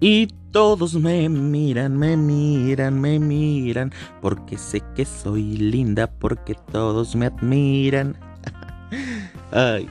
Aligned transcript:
Y 0.00 0.28
todos 0.50 0.94
me 0.94 1.28
miran, 1.28 1.96
me 1.96 2.16
miran, 2.16 3.00
me 3.00 3.18
miran, 3.18 3.92
porque 4.20 4.58
sé 4.58 4.82
que 4.94 5.04
soy 5.04 5.56
linda, 5.56 6.06
porque 6.06 6.54
todos 6.70 7.16
me 7.16 7.26
admiran. 7.26 8.16
Ay, 9.52 9.88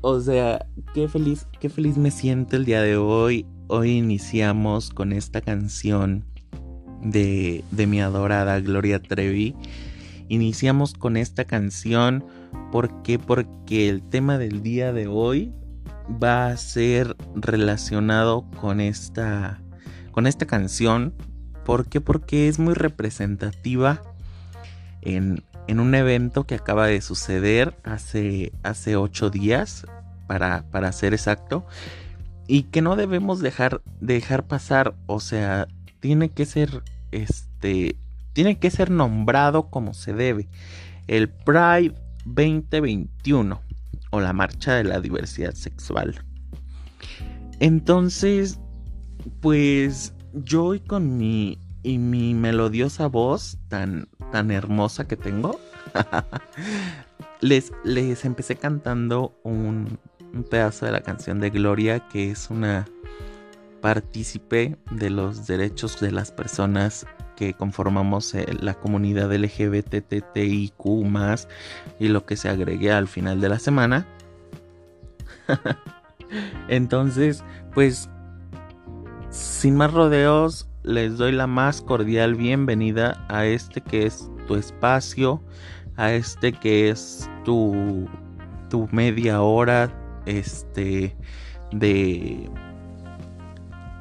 o 0.00 0.20
sea, 0.20 0.66
qué 0.94 1.08
feliz, 1.08 1.46
qué 1.60 1.68
feliz 1.68 1.96
me 1.96 2.10
siento 2.10 2.56
el 2.56 2.64
día 2.64 2.82
de 2.82 2.96
hoy. 2.96 3.46
Hoy 3.68 3.92
iniciamos 3.92 4.90
con 4.90 5.12
esta 5.12 5.40
canción 5.40 6.24
de, 7.02 7.64
de 7.70 7.86
mi 7.86 8.00
adorada 8.00 8.60
Gloria 8.60 9.00
Trevi. 9.00 9.54
Iniciamos 10.28 10.94
con 10.94 11.16
esta 11.16 11.44
canción 11.44 12.24
porque 12.72 13.18
porque 13.18 13.88
el 13.88 14.02
tema 14.02 14.38
del 14.38 14.62
día 14.62 14.92
de 14.92 15.06
hoy 15.06 15.52
va 16.22 16.48
a 16.48 16.56
ser 16.56 17.16
relacionado 17.34 18.44
con 18.60 18.80
esta 18.80 19.60
con 20.14 20.28
esta 20.28 20.46
canción. 20.46 21.12
¿Por 21.64 21.86
qué? 21.86 22.00
Porque 22.00 22.46
es 22.46 22.60
muy 22.60 22.74
representativa 22.74 24.00
en, 25.02 25.42
en 25.66 25.80
un 25.80 25.94
evento 25.94 26.44
que 26.44 26.54
acaba 26.54 26.86
de 26.86 27.00
suceder 27.00 27.76
hace, 27.82 28.52
hace 28.62 28.96
ocho 28.96 29.28
días, 29.28 29.86
para, 30.28 30.64
para 30.70 30.92
ser 30.92 31.14
exacto, 31.14 31.66
y 32.46 32.64
que 32.64 32.80
no 32.80 32.94
debemos 32.94 33.40
dejar, 33.40 33.82
dejar 34.00 34.46
pasar. 34.46 34.94
O 35.06 35.18
sea, 35.18 35.66
tiene 35.98 36.28
que 36.30 36.46
ser, 36.46 36.84
este, 37.10 37.96
tiene 38.34 38.58
que 38.58 38.70
ser 38.70 38.90
nombrado 38.90 39.68
como 39.68 39.94
se 39.94 40.12
debe. 40.12 40.48
El 41.08 41.28
Pride 41.28 41.94
2021 42.24 43.60
o 44.14 44.20
la 44.20 44.32
marcha 44.32 44.74
de 44.74 44.84
la 44.84 45.00
diversidad 45.00 45.54
sexual. 45.54 46.14
Entonces, 47.58 48.60
pues 49.40 50.14
yo 50.32 50.74
y 50.74 50.80
con 50.80 51.16
mi 51.16 51.58
y 51.82 51.98
mi 51.98 52.32
melodiosa 52.32 53.08
voz 53.08 53.58
tan 53.68 54.08
tan 54.30 54.52
hermosa 54.52 55.08
que 55.08 55.16
tengo, 55.16 55.58
les 57.40 57.72
les 57.82 58.24
empecé 58.24 58.54
cantando 58.54 59.36
un, 59.42 59.98
un 60.32 60.44
pedazo 60.44 60.86
de 60.86 60.92
la 60.92 61.00
canción 61.00 61.40
de 61.40 61.50
Gloria 61.50 62.08
que 62.08 62.30
es 62.30 62.50
una 62.50 62.86
partícipe 63.80 64.78
de 64.92 65.10
los 65.10 65.48
derechos 65.48 66.00
de 66.00 66.12
las 66.12 66.30
personas 66.30 67.04
que 67.34 67.54
conformamos 67.54 68.34
eh, 68.34 68.46
la 68.60 68.74
comunidad 68.74 69.32
LGBTTIQ 69.32 70.72
y 71.98 72.08
lo 72.08 72.26
que 72.26 72.36
se 72.36 72.48
agregue 72.48 72.92
al 72.92 73.08
final 73.08 73.40
de 73.40 73.48
la 73.48 73.58
semana. 73.58 74.06
Entonces, 76.68 77.44
pues, 77.74 78.08
sin 79.30 79.76
más 79.76 79.92
rodeos, 79.92 80.68
les 80.82 81.16
doy 81.16 81.32
la 81.32 81.46
más 81.46 81.82
cordial 81.82 82.34
bienvenida 82.34 83.24
a 83.28 83.46
este 83.46 83.80
que 83.80 84.06
es 84.06 84.30
tu 84.46 84.56
espacio, 84.56 85.42
a 85.96 86.12
este 86.12 86.52
que 86.52 86.90
es 86.90 87.28
tu, 87.44 88.08
tu 88.70 88.88
media 88.92 89.42
hora, 89.42 89.90
este, 90.26 91.16
de 91.72 92.50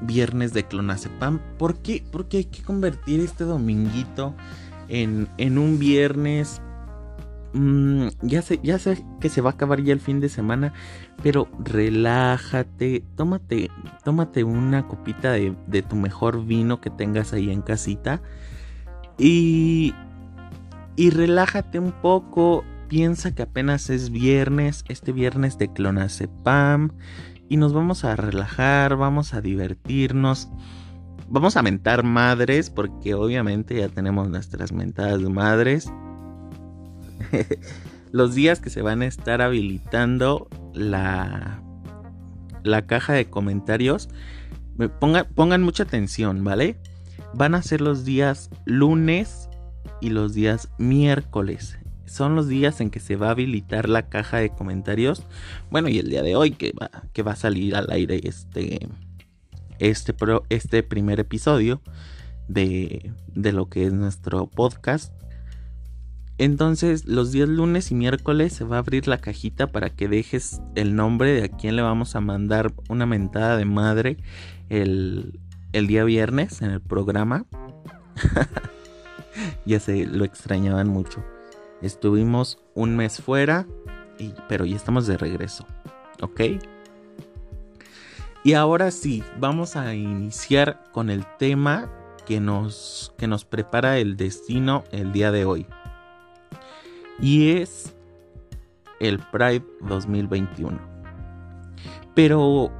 viernes 0.05 0.53
de 0.53 0.63
clonazepam. 0.63 1.39
¿Por 1.57 1.77
qué? 1.77 2.03
Porque 2.11 2.37
hay 2.37 2.45
que 2.45 2.61
convertir 2.61 3.19
este 3.19 3.43
dominguito 3.43 4.35
en, 4.87 5.27
en 5.37 5.57
un 5.57 5.79
viernes. 5.79 6.61
Mm, 7.53 8.07
ya, 8.21 8.41
sé, 8.41 8.59
ya 8.63 8.79
que 9.19 9.29
se 9.29 9.41
va 9.41 9.51
a 9.51 9.53
acabar 9.53 9.81
ya 9.83 9.93
el 9.93 9.99
fin 9.99 10.19
de 10.19 10.29
semana, 10.29 10.73
pero 11.21 11.47
relájate, 11.59 13.03
tómate, 13.15 13.69
tómate 14.03 14.43
una 14.43 14.87
copita 14.87 15.31
de, 15.33 15.55
de 15.67 15.83
tu 15.83 15.95
mejor 15.95 16.45
vino 16.45 16.81
que 16.81 16.89
tengas 16.89 17.31
ahí 17.31 17.51
en 17.51 17.61
casita 17.61 18.21
y, 19.17 19.93
y 20.95 21.09
relájate 21.11 21.79
un 21.79 21.91
poco. 21.91 22.63
Piensa 22.87 23.33
que 23.33 23.41
apenas 23.41 23.89
es 23.89 24.11
viernes, 24.11 24.83
este 24.87 25.13
viernes 25.13 25.57
de 25.57 25.71
clonazepam 25.71 26.91
y 27.53 27.57
nos 27.57 27.71
vamos 27.71 28.03
a 28.03 28.15
relajar, 28.15 28.95
vamos 28.95 29.35
a 29.35 29.41
divertirnos. 29.41 30.49
Vamos 31.29 31.55
a 31.55 31.61
mentar 31.61 32.01
madres 32.01 32.71
porque 32.71 33.13
obviamente 33.13 33.75
ya 33.75 33.89
tenemos 33.89 34.27
nuestras 34.27 34.71
mentadas 34.71 35.21
madres. 35.21 35.93
Los 38.11 38.33
días 38.33 38.59
que 38.59 38.71
se 38.71 38.81
van 38.81 39.03
a 39.03 39.05
estar 39.05 39.43
habilitando 39.43 40.47
la, 40.73 41.61
la 42.63 42.87
caja 42.87 43.13
de 43.13 43.29
comentarios, 43.29 44.09
pongan, 44.99 45.27
pongan 45.35 45.61
mucha 45.61 45.83
atención, 45.83 46.43
¿vale? 46.43 46.79
Van 47.35 47.53
a 47.53 47.61
ser 47.61 47.81
los 47.81 48.03
días 48.03 48.49
lunes 48.65 49.47
y 50.01 50.09
los 50.09 50.33
días 50.33 50.69
miércoles 50.79 51.77
son 52.13 52.35
los 52.35 52.47
días 52.47 52.79
en 52.79 52.91
que 52.91 52.99
se 52.99 53.15
va 53.15 53.29
a 53.29 53.31
habilitar 53.31 53.89
la 53.89 54.07
caja 54.07 54.37
de 54.37 54.51
comentarios. 54.51 55.23
Bueno, 55.71 55.89
y 55.89 55.97
el 55.97 56.11
día 56.11 56.21
de 56.21 56.35
hoy 56.35 56.51
que 56.51 56.71
va, 56.79 56.91
que 57.11 57.23
va 57.23 57.31
a 57.31 57.35
salir 57.35 57.75
al 57.75 57.89
aire 57.89 58.21
este, 58.23 58.87
este, 59.79 60.13
este 60.49 60.83
primer 60.83 61.19
episodio 61.19 61.81
de, 62.47 63.11
de 63.33 63.51
lo 63.51 63.67
que 63.67 63.87
es 63.87 63.93
nuestro 63.93 64.45
podcast. 64.45 65.11
Entonces, 66.37 67.05
los 67.05 67.31
días 67.31 67.49
lunes 67.49 67.89
y 67.89 67.95
miércoles 67.95 68.53
se 68.53 68.63
va 68.63 68.75
a 68.75 68.79
abrir 68.79 69.07
la 69.07 69.17
cajita 69.17 69.71
para 69.71 69.89
que 69.89 70.07
dejes 70.07 70.61
el 70.75 70.95
nombre 70.95 71.33
de 71.33 71.45
a 71.45 71.47
quién 71.47 71.75
le 71.75 71.81
vamos 71.81 72.15
a 72.15 72.21
mandar 72.21 72.73
una 72.89 73.07
mentada 73.07 73.57
de 73.57 73.65
madre 73.65 74.17
el, 74.69 75.39
el 75.71 75.87
día 75.87 76.03
viernes 76.03 76.61
en 76.61 76.69
el 76.69 76.81
programa. 76.81 77.47
ya 79.65 79.79
se 79.79 80.05
lo 80.05 80.25
extrañaban 80.25 80.89
mucho. 80.89 81.23
Estuvimos 81.83 82.59
un 82.75 82.95
mes 82.95 83.21
fuera, 83.21 83.67
pero 84.47 84.63
ya 84.63 84.77
estamos 84.77 85.05
de 85.05 85.17
regreso. 85.17 85.65
¿Ok? 86.21 86.41
Y 88.45 88.53
ahora 88.53 88.89
sí, 88.89 89.21
vamos 89.37 89.75
a 89.75 89.93
iniciar 89.93 90.81
con 90.93 91.09
el 91.09 91.25
tema 91.37 91.91
que 92.25 92.39
nos, 92.39 93.13
que 93.17 93.27
nos 93.27 93.43
prepara 93.43 93.97
el 93.97 94.15
destino 94.15 94.85
el 94.93 95.11
día 95.11 95.33
de 95.33 95.43
hoy. 95.43 95.67
Y 97.19 97.57
es 97.57 97.93
el 99.01 99.19
Pride 99.19 99.65
2021. 99.81 100.79
Pero 102.15 102.71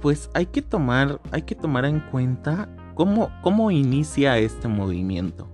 pues 0.00 0.30
hay 0.32 0.46
que 0.46 0.62
tomar, 0.62 1.20
hay 1.30 1.42
que 1.42 1.54
tomar 1.54 1.84
en 1.84 2.00
cuenta 2.00 2.70
cómo, 2.94 3.30
cómo 3.42 3.70
inicia 3.70 4.38
este 4.38 4.66
movimiento 4.66 5.46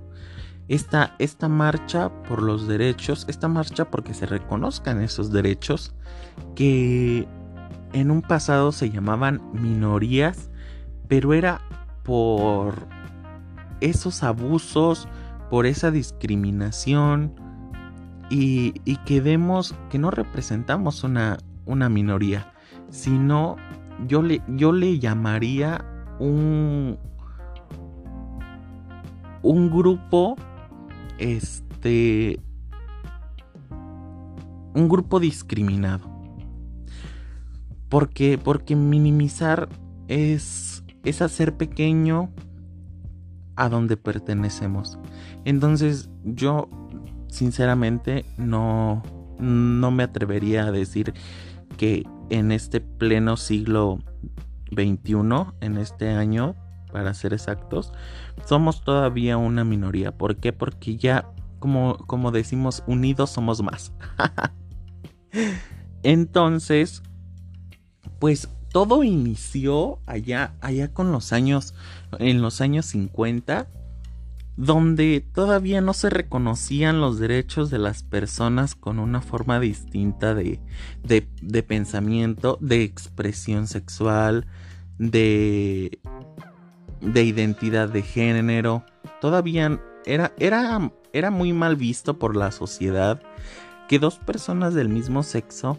esta, 0.69 1.15
esta 1.19 1.49
marcha 1.49 2.11
por 2.25 2.43
los 2.43 2.67
derechos, 2.67 3.27
esta 3.29 3.49
marcha 3.49 3.91
porque 3.91 4.15
se 4.15 4.27
reconozcan 4.27 5.03
esos 5.03 5.33
derechos 5.33 5.95
que 6.55 7.27
en 7.93 8.11
un 8.11 8.23
pasado 8.23 8.73
se 8.73 8.91
llamaban 8.91 9.43
minorías, 9.53 10.51
pero 11.09 11.35
era 11.35 11.61
por 12.05 12.87
esos 13.81 14.23
abusos, 14.23 15.09
por 15.51 15.67
esa 15.67 15.91
discriminación 15.91 17.35
y, 18.31 18.73
que 19.05 19.21
vemos 19.21 19.75
que 19.91 19.99
no 19.99 20.11
representamos 20.11 21.05
una, 21.05 21.37
una 21.67 21.89
minoría, 21.91 22.55
sino 22.89 23.57
yo 24.07 24.23
le, 24.23 24.41
yo 24.49 24.73
le 24.73 24.99
llamaría 24.99 25.85
un, 26.19 26.99
un 29.43 29.71
grupo 29.71 30.37
este 31.19 32.41
un 34.75 34.89
grupo 34.89 35.21
discriminado. 35.21 36.11
Porque 37.89 38.39
porque 38.39 38.77
minimizar 38.77 39.69
es 40.09 40.85
es 41.05 41.21
hacer 41.21 41.57
pequeño 41.57 42.31
a 43.57 43.69
donde 43.69 43.97
pertenecemos. 43.97 44.99
Entonces, 45.45 46.11
yo 46.25 46.69
sinceramente 47.29 48.25
no 48.39 49.03
no 49.39 49.91
me 49.91 50.05
atrevería 50.05 50.67
a 50.67 50.73
decir 50.73 51.15
que 51.77 52.05
en 52.31 52.53
este 52.53 52.81
pleno 52.81 53.37
siglo 53.37 53.99
XXI, 54.71 55.53
en 55.61 55.77
este 55.77 56.11
año 56.11 56.55
para 56.93 57.15
ser 57.15 57.33
exactos, 57.33 57.93
somos 58.47 58.85
todavía 58.85 59.37
una 59.37 59.65
minoría. 59.65 60.13
¿Por 60.13 60.37
qué? 60.37 60.53
Porque 60.53 60.97
ya, 60.97 61.29
como, 61.59 61.97
como 62.07 62.31
decimos, 62.31 62.85
unidos 62.87 63.31
somos 63.31 63.63
más. 63.63 63.93
Entonces, 66.03 67.03
pues 68.19 68.49
todo 68.73 69.05
inició 69.05 69.99
allá, 70.07 70.55
allá 70.61 70.93
con 70.93 71.13
los 71.13 71.33
años, 71.33 71.75
en 72.19 72.43
los 72.43 72.61
años 72.61 72.87
50, 72.87 73.69
donde 74.57 75.25
todavía 75.33 75.81
no 75.81 75.95
se 75.95 76.11
reconocían 76.11 77.01
los 77.01 77.19
derechos 77.19 77.71
de 77.71 77.79
las 77.79 78.03
personas 78.03 78.75
con 78.75 78.99
una 78.99 79.21
forma 79.21 79.61
distinta 79.61 80.35
de, 80.35 80.61
de, 81.03 81.27
de 81.41 81.63
pensamiento, 81.63 82.59
de 82.61 82.83
expresión 82.83 83.67
sexual, 83.67 84.47
de 84.99 86.01
de 87.03 87.25
identidad 87.25 87.89
de 87.89 88.03
género. 88.03 88.85
Todavía 89.21 89.79
era, 90.07 90.33
era, 90.39 90.91
era 91.13 91.31
muy 91.31 91.53
mal 91.53 91.77
visto 91.77 92.19
por 92.19 92.37
la 92.37 92.51
sociedad 92.51 93.21
que 93.89 93.99
dos 93.99 94.19
personas 94.19 94.73
del 94.73 94.89
mismo 94.89 95.23
sexo 95.23 95.79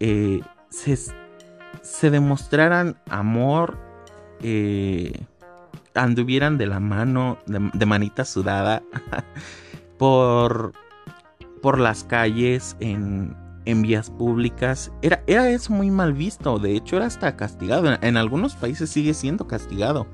eh, 0.00 0.40
se, 0.70 2.10
demostraran 2.10 2.96
amor, 3.10 3.76
eh, 4.42 5.12
anduvieran 5.94 6.56
de 6.56 6.66
la 6.66 6.80
mano, 6.80 7.38
de, 7.46 7.86
manita 7.86 8.24
sudada, 8.24 8.82
por, 9.98 10.72
por 11.60 11.78
las 11.78 12.04
calles, 12.04 12.76
en, 12.80 13.36
en 13.68 13.82
vías 13.82 14.08
públicas. 14.08 14.90
Era, 15.02 15.22
era 15.26 15.50
eso 15.50 15.74
muy 15.74 15.90
mal 15.90 16.14
visto, 16.14 16.58
de 16.58 16.74
hecho 16.74 16.96
era 16.96 17.04
hasta 17.04 17.36
castigado. 17.36 17.98
En, 18.00 18.16
algunos 18.16 18.54
países 18.54 18.88
sigue 18.88 19.12
siendo 19.12 19.46
castigado. 19.46 20.06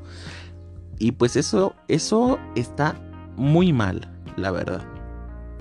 Y 0.98 1.12
pues 1.12 1.36
eso, 1.36 1.76
eso 1.86 2.40
está 2.56 2.96
muy 3.36 3.72
mal, 3.72 4.10
la 4.36 4.50
verdad. 4.50 4.82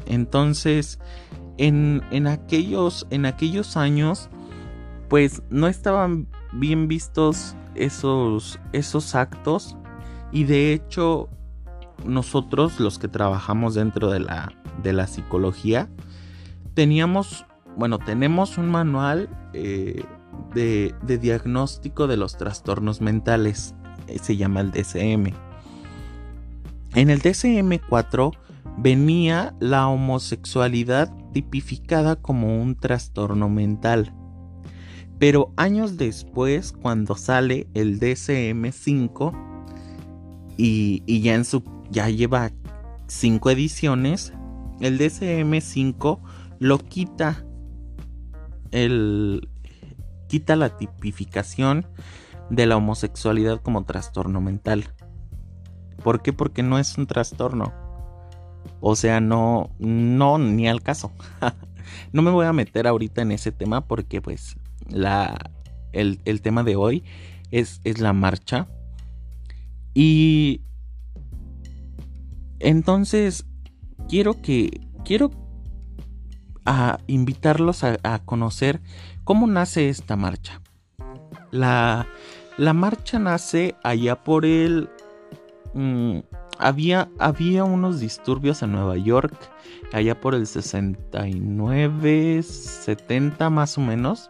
Entonces, 0.07 0.99
en, 1.59 2.01
en, 2.09 2.25
aquellos, 2.25 3.05
en 3.11 3.27
aquellos 3.27 3.77
años, 3.77 4.27
pues 5.07 5.43
no 5.51 5.67
estaban 5.67 6.27
bien 6.51 6.87
vistos 6.87 7.55
esos, 7.75 8.59
esos 8.71 9.13
actos. 9.13 9.77
Y 10.31 10.45
de 10.45 10.73
hecho, 10.73 11.29
nosotros, 12.03 12.79
los 12.79 12.97
que 12.97 13.07
trabajamos 13.07 13.75
dentro 13.75 14.09
de 14.09 14.19
la, 14.19 14.51
de 14.81 14.93
la 14.93 15.05
psicología, 15.05 15.89
teníamos 16.73 17.45
bueno, 17.77 17.99
tenemos 17.99 18.57
un 18.57 18.69
manual 18.69 19.29
eh, 19.53 20.03
de, 20.53 20.93
diagnóstico 21.17 22.07
de 22.07 22.17
los 22.17 22.37
trastornos 22.37 23.01
mentales. 23.01 23.75
Eh, 24.07 24.19
se 24.21 24.37
llama 24.37 24.61
el 24.61 24.71
DSM. 24.71 25.33
En 26.95 27.09
el 27.09 27.21
DSM-4 27.21 28.31
venía 28.77 29.55
la 29.59 29.87
homosexualidad 29.87 31.11
tipificada 31.33 32.15
como 32.15 32.61
un 32.61 32.75
trastorno 32.75 33.49
mental. 33.49 34.13
Pero 35.19 35.53
años 35.55 35.97
después, 35.97 36.73
cuando 36.73 37.15
sale 37.15 37.67
el 37.73 37.99
DSM-5 37.99 39.33
y, 40.57 41.21
ya 41.21 41.35
en 41.35 41.45
su 41.45 41.63
ya 41.89 42.09
lleva 42.09 42.51
cinco 43.07 43.49
ediciones, 43.49 44.33
el 44.81 44.99
DSM-5 44.99 46.19
lo 46.59 46.77
quita 46.79 47.45
él 48.73 49.49
quita 50.27 50.55
la 50.55 50.77
tipificación 50.77 51.85
de 52.49 52.65
la 52.65 52.75
homosexualidad 52.75 53.61
como 53.61 53.85
trastorno 53.85 54.41
mental. 54.41 54.85
¿Por 56.03 56.21
qué? 56.21 56.33
Porque 56.33 56.63
no 56.63 56.79
es 56.79 56.97
un 56.97 57.07
trastorno. 57.07 57.71
O 58.81 58.95
sea, 58.95 59.21
no, 59.21 59.69
no, 59.79 60.37
ni 60.37 60.67
al 60.67 60.81
caso. 60.81 61.11
no 62.11 62.21
me 62.21 62.31
voy 62.31 62.45
a 62.45 62.53
meter 62.53 62.87
ahorita 62.87 63.21
en 63.21 63.31
ese 63.31 63.51
tema 63.51 63.81
porque 63.87 64.21
pues 64.21 64.57
la, 64.89 65.51
el, 65.91 66.19
el 66.25 66.41
tema 66.41 66.63
de 66.63 66.75
hoy 66.75 67.03
es, 67.51 67.79
es 67.83 67.99
la 67.99 68.11
marcha. 68.11 68.67
Y 69.93 70.61
entonces 72.59 73.45
quiero 74.09 74.41
que, 74.41 74.81
quiero 75.05 75.31
a 76.65 76.99
invitarlos 77.07 77.83
a, 77.83 78.19
conocer 78.25 78.81
cómo 79.23 79.47
nace 79.47 79.89
esta 79.89 80.15
marcha. 80.15 80.61
La, 81.51 82.07
la 82.57 82.73
marcha 82.73 83.19
nace 83.19 83.75
allá 83.83 84.23
por 84.23 84.45
el... 84.45 84.89
Mm, 85.73 86.19
había, 86.59 87.09
había 87.19 87.63
unos 87.63 87.99
disturbios 87.99 88.61
en 88.61 88.71
Nueva 88.73 88.97
York, 88.97 89.33
allá 89.91 90.19
por 90.19 90.35
el 90.35 90.47
69, 90.47 92.43
70 92.43 93.49
más 93.49 93.77
o 93.77 93.81
menos. 93.81 94.29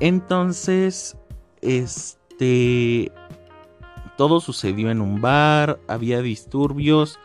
Entonces, 0.00 1.16
este... 1.60 3.12
Todo 4.16 4.40
sucedió 4.40 4.90
en 4.90 5.00
un 5.00 5.20
bar, 5.20 5.78
había 5.86 6.20
disturbios, 6.22 7.20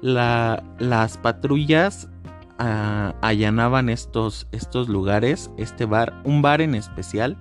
la, 0.00 0.62
las 0.78 1.18
patrullas 1.18 2.08
allanaban 2.58 3.88
estos, 3.88 4.46
estos 4.52 4.88
lugares, 4.88 5.50
este 5.58 5.84
bar, 5.84 6.14
un 6.24 6.42
bar 6.42 6.60
en 6.60 6.74
especial, 6.74 7.36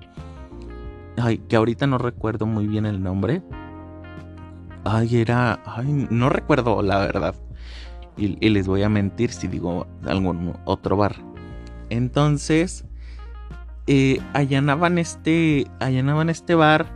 ay, 1.17 1.37
que 1.37 1.55
ahorita 1.55 1.87
no 1.87 1.97
recuerdo 1.97 2.45
muy 2.45 2.67
bien 2.67 2.85
el 2.85 3.01
nombre. 3.01 3.41
Ay, 4.83 5.17
era, 5.17 5.61
ay, 5.65 6.07
no 6.09 6.29
recuerdo 6.29 6.81
la 6.81 6.99
verdad. 6.99 7.35
Y, 8.17 8.49
les 8.49 8.67
voy 8.67 8.83
a 8.83 8.89
mentir 8.89 9.31
si 9.31 9.47
digo 9.47 9.87
algún 10.05 10.53
otro 10.65 10.95
bar. 10.95 11.15
Entonces, 11.89 12.85
eh, 13.87 14.21
allanaban 14.33 14.97
este, 14.97 15.67
allanaban 15.79 16.29
este 16.29 16.55
bar 16.55 16.87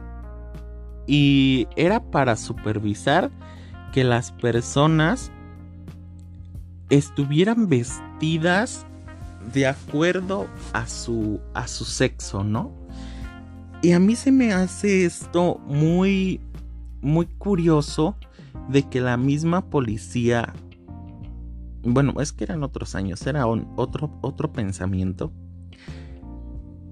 y 1.08 1.68
era 1.76 2.00
para 2.12 2.36
supervisar 2.36 3.32
que 3.92 4.04
las 4.04 4.32
personas 4.32 5.32
estuvieran 6.90 7.68
vestidas 7.68 8.86
de 9.54 9.68
acuerdo 9.68 10.48
a 10.74 10.88
su, 10.88 11.40
a 11.54 11.68
su 11.68 11.86
sexo, 11.86 12.44
¿no? 12.44 12.72
Y 13.82 13.94
a 13.94 14.00
mí 14.00 14.16
se 14.16 14.32
me 14.32 14.52
hace 14.52 15.06
esto 15.06 15.60
muy, 15.66 16.42
muy 17.02 17.26
curioso 17.26 18.16
de 18.68 18.84
que 18.84 19.00
la 19.00 19.18
misma 19.18 19.70
policía, 19.70 20.54
bueno, 21.84 22.20
es 22.20 22.34
que 22.34 22.44
eran 22.44 22.64
otros 22.64 22.96
años, 22.96 23.26
era 23.26 23.48
otro, 23.48 24.20
otro 24.22 24.52
pensamiento, 24.52 25.32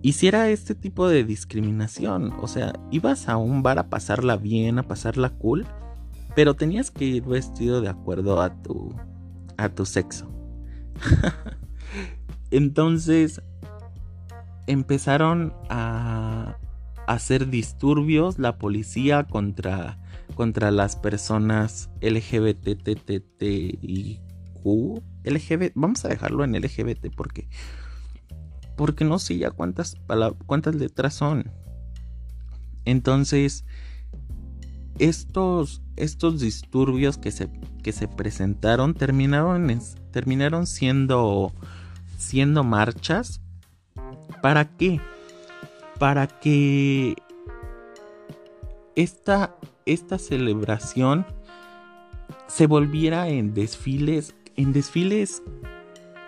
hiciera 0.02 0.50
este 0.50 0.76
tipo 0.76 1.10
de 1.10 1.26
discriminación. 1.26 2.34
O 2.40 2.48
sea, 2.48 2.74
ibas 2.92 3.28
a 3.28 3.36
un 3.36 3.64
bar 3.64 3.80
a 3.80 3.90
pasarla 3.90 4.38
bien, 4.38 4.80
a 4.80 4.84
pasarla 4.84 5.32
cool, 5.32 5.66
pero 6.36 6.56
tenías 6.56 6.90
que 6.90 7.06
ir 7.06 7.24
vestido 7.24 7.82
de 7.82 7.90
acuerdo 7.90 8.42
a 8.42 8.54
tu, 8.62 8.96
a 9.58 9.70
tu 9.70 9.86
sexo. 9.86 10.32
Entonces 12.52 13.42
empezaron 14.68 15.54
a 15.70 16.58
hacer 17.08 17.50
disturbios 17.50 18.38
la 18.38 18.58
policía 18.58 19.24
contra, 19.24 20.00
contra 20.36 20.72
las 20.72 20.96
personas 20.96 21.90
LGBTTTIQ. 22.02 23.38
LGBT, 25.24 25.72
vamos 25.76 26.06
a 26.06 26.10
dejarlo 26.10 26.44
en 26.44 26.54
LGBT 26.54 27.14
porque 27.16 27.48
porque 28.76 29.06
no 29.06 29.18
sé 29.18 29.38
ya 29.38 29.50
cuántas 29.52 29.96
cuántas 30.46 30.76
letras 30.76 31.16
son. 31.16 31.52
Entonces 32.86 33.66
estos, 35.00 35.82
estos 35.96 36.40
disturbios 36.40 37.18
que 37.18 37.32
se, 37.32 37.50
que 37.84 37.92
se 37.92 38.08
presentaron 38.08 38.94
terminaron, 38.94 39.82
terminaron 40.12 40.68
siendo, 40.68 41.54
siendo 42.18 42.64
marchas. 42.64 43.42
¿Para 44.42 44.66
qué? 44.66 45.02
Para 46.00 46.28
que 46.28 47.16
esta, 48.96 49.56
esta 49.86 50.18
celebración 50.18 51.26
se 52.48 52.68
volviera 52.68 53.30
en 53.30 53.54
desfiles, 53.54 54.36
en 54.56 54.74
desfiles 54.74 55.44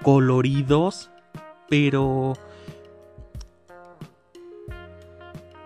coloridos, 0.04 1.10
pero 1.70 2.34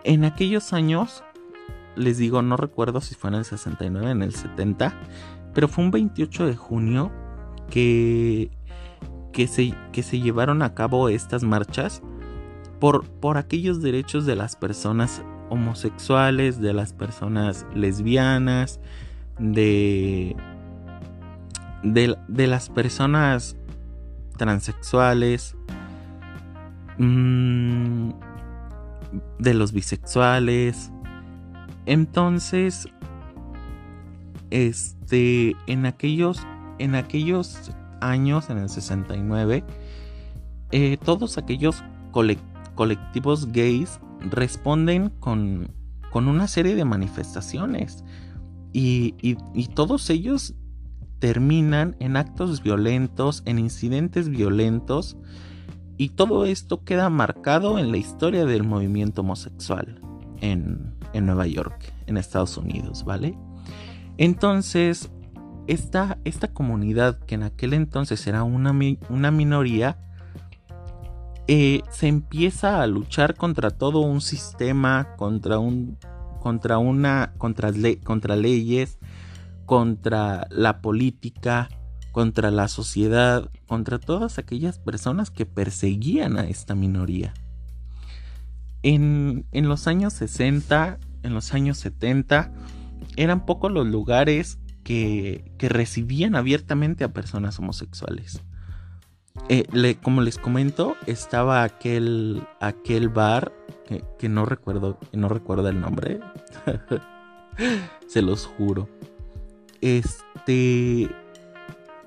en 0.03 0.25
aquellos 0.25 0.73
años 0.73 1.23
les 1.95 2.17
digo, 2.17 2.41
no 2.41 2.57
recuerdo 2.57 3.01
si 3.01 3.15
fue 3.15 3.29
en 3.29 3.35
el 3.35 3.45
69, 3.45 4.11
en 4.11 4.23
el 4.23 4.33
70, 4.33 4.93
pero 5.53 5.67
fue 5.67 5.83
un 5.83 5.91
28 5.91 6.47
de 6.47 6.55
junio 6.55 7.11
que, 7.69 8.51
que, 9.31 9.47
se, 9.47 9.73
que 9.91 10.03
se 10.03 10.19
llevaron 10.19 10.61
a 10.61 10.73
cabo 10.73 11.09
estas 11.09 11.43
marchas 11.43 12.01
por, 12.79 13.05
por 13.05 13.37
aquellos 13.37 13.81
derechos 13.81 14.25
de 14.25 14.35
las 14.35 14.55
personas 14.55 15.23
homosexuales, 15.49 16.59
de 16.59 16.73
las 16.73 16.93
personas 16.93 17.65
lesbianas, 17.75 18.79
de, 19.39 20.35
de, 21.83 22.47
las 22.47 22.69
personas 22.69 23.55
transexuales, 24.37 25.55
mm, 26.97 28.09
de 29.39 29.53
los 29.53 29.73
bisexuales, 29.73 30.91
entonces, 31.85 32.87
este, 34.49 35.55
en 35.67 35.85
aquellos, 35.85 36.45
en 36.79 36.95
aquellos 36.95 37.71
años, 38.01 38.49
en 38.49 38.57
el 38.57 38.69
69, 38.69 39.63
eh, 40.71 40.97
todos 41.03 41.37
aquellos 41.37 41.83
colectivos 42.75 43.51
gays 43.51 43.99
responden 44.19 45.09
con, 45.19 45.71
con 46.11 46.27
una 46.27 46.47
serie 46.47 46.75
de 46.75 46.85
manifestaciones. 46.85 48.03
y, 48.75 49.15
y 49.21 49.67
todos 49.67 50.09
ellos 50.09 50.55
terminan 51.19 51.95
en 51.99 52.17
actos 52.17 52.63
violentos, 52.63 53.43
en 53.45 53.59
incidentes 53.59 54.29
violentos, 54.29 55.15
y 55.97 56.09
todo 56.09 56.45
esto 56.45 56.83
queda 56.83 57.09
marcado 57.09 57.77
en 57.77 57.91
la 57.91 57.97
historia 57.97 58.45
del 58.45 58.63
movimiento 58.63 59.21
homosexual 59.21 60.01
en, 60.41 60.93
Nueva 61.21 61.47
York, 61.47 61.93
en 62.07 62.17
Estados 62.17 62.57
Unidos, 62.57 63.03
¿vale? 63.05 63.37
Entonces, 64.17 65.11
esta, 65.67 66.17
esta 66.23 66.49
comunidad, 66.49 67.19
que 67.19 67.35
en 67.35 67.43
aquel 67.43 67.73
entonces 67.73 68.25
era 68.27 68.43
una, 68.43 68.77
una 69.09 69.31
minoría, 69.31 69.97
eh, 71.47 71.81
se 71.89 72.07
empieza 72.07 72.81
a 72.81 72.87
luchar 72.87 73.35
contra 73.35 73.69
todo 73.71 73.99
un 73.99 74.21
sistema, 74.21 75.15
contra 75.17 75.59
un. 75.59 75.97
contra 76.39 76.77
una. 76.77 77.33
contra, 77.37 77.71
contra 78.03 78.35
leyes, 78.35 78.97
contra 79.65 80.47
la 80.49 80.81
política, 80.81 81.67
contra 82.11 82.49
la 82.49 82.67
sociedad, 82.69 83.49
contra 83.67 83.99
todas 83.99 84.37
aquellas 84.37 84.79
personas 84.79 85.31
que 85.31 85.45
perseguían 85.45 86.37
a 86.37 86.47
esta 86.47 86.75
minoría. 86.75 87.33
En, 88.83 89.45
los 89.53 89.87
años 89.87 90.13
60, 90.13 90.99
en 91.23 91.33
los 91.33 91.53
años 91.53 91.77
70, 91.77 92.51
eran 93.15 93.45
pocos 93.45 93.71
los 93.71 93.87
lugares 93.87 94.59
que, 94.83 95.51
recibían 95.59 96.35
abiertamente 96.35 97.03
a 97.03 97.13
personas 97.13 97.57
homosexuales. 97.59 98.41
Eh, 99.49 99.95
como 100.03 100.21
les 100.21 100.37
comento, 100.37 100.95
estaba 101.07 101.63
aquel, 101.63 102.43
aquel 102.59 103.09
bar 103.09 103.51
que, 103.87 104.03
que, 104.19 104.29
no 104.29 104.45
recuerdo, 104.45 104.99
no 105.13 105.29
recuerdo 105.29 105.69
el 105.69 105.79
nombre. 105.81 106.19
Se 108.07 108.21
los 108.21 108.45
juro. 108.45 108.89
Este, 109.81 111.09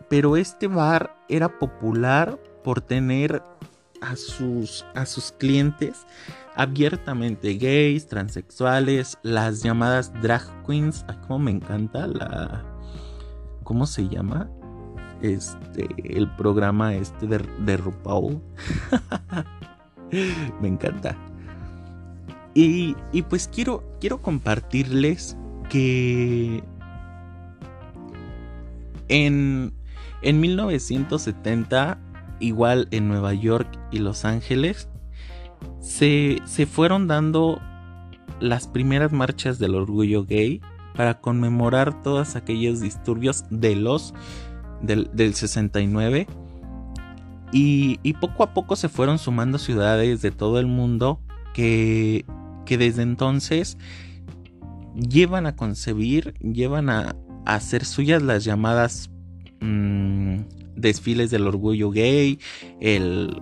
pero 0.08 0.36
este 0.36 0.66
bar 0.66 1.16
era 1.28 1.58
popular 1.58 2.38
por 2.62 2.80
tener 2.80 3.42
a 4.00 4.16
sus, 4.16 4.84
a 4.94 5.06
sus 5.06 5.32
clientes 5.32 6.06
abiertamente 6.56 7.54
gays, 7.54 8.08
transexuales, 8.08 9.18
las 9.22 9.62
llamadas 9.62 10.12
drag 10.22 10.42
queens. 10.66 11.04
Ay, 11.08 11.16
cómo 11.26 11.38
me 11.38 11.50
encanta 11.52 12.06
la. 12.06 12.64
¿Cómo 13.62 13.86
se 13.86 14.08
llama? 14.08 14.50
Este. 15.22 15.88
El 16.02 16.28
programa 16.36 16.94
este 16.94 17.26
de, 17.26 17.38
de 17.38 17.76
RuPaul. 17.76 18.40
me 20.60 20.68
encanta. 20.68 21.16
Y, 22.54 22.96
y 23.12 23.22
pues 23.22 23.48
quiero, 23.48 23.84
quiero 24.00 24.22
compartirles 24.22 25.36
que 25.68 26.64
en, 29.08 29.74
en 30.22 30.40
1970, 30.40 31.98
igual 32.40 32.88
en 32.92 33.08
Nueva 33.08 33.34
York 33.34 33.68
y 33.92 33.98
Los 33.98 34.24
Ángeles, 34.24 34.88
se, 35.80 36.38
se 36.44 36.66
fueron 36.66 37.08
dando 37.08 37.60
las 38.40 38.68
primeras 38.68 39.12
marchas 39.12 39.58
del 39.58 39.74
orgullo 39.74 40.24
gay 40.24 40.60
para 40.94 41.20
conmemorar 41.20 42.02
todos 42.02 42.36
aquellos 42.36 42.80
disturbios 42.80 43.44
de 43.50 43.76
los 43.76 44.14
del, 44.82 45.34
69 45.34 46.26
y, 47.52 47.98
y, 48.02 48.12
poco 48.14 48.42
a 48.42 48.52
poco 48.52 48.76
se 48.76 48.88
fueron 48.88 49.18
sumando 49.18 49.58
ciudades 49.58 50.20
de 50.20 50.30
todo 50.30 50.58
el 50.58 50.66
mundo 50.66 51.20
que, 51.54 52.24
que 52.66 52.76
desde 52.76 53.02
entonces 53.02 53.78
llevan 54.94 55.46
a 55.46 55.56
concebir, 55.56 56.34
llevan 56.40 56.90
a, 56.90 57.16
hacer 57.46 57.84
suyas 57.84 58.22
las 58.22 58.44
llamadas 58.44 59.08
mm, 59.60 60.40
desfiles 60.74 61.30
del 61.30 61.46
orgullo 61.46 61.90
gay, 61.90 62.40
el 62.80 63.40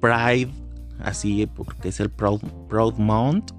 Pride, 0.00 0.50
así 0.98 1.46
porque 1.46 1.88
es 1.88 2.00
el 2.00 2.10
Proud, 2.10 2.40
Proud 2.68 2.94
Month, 2.94 3.52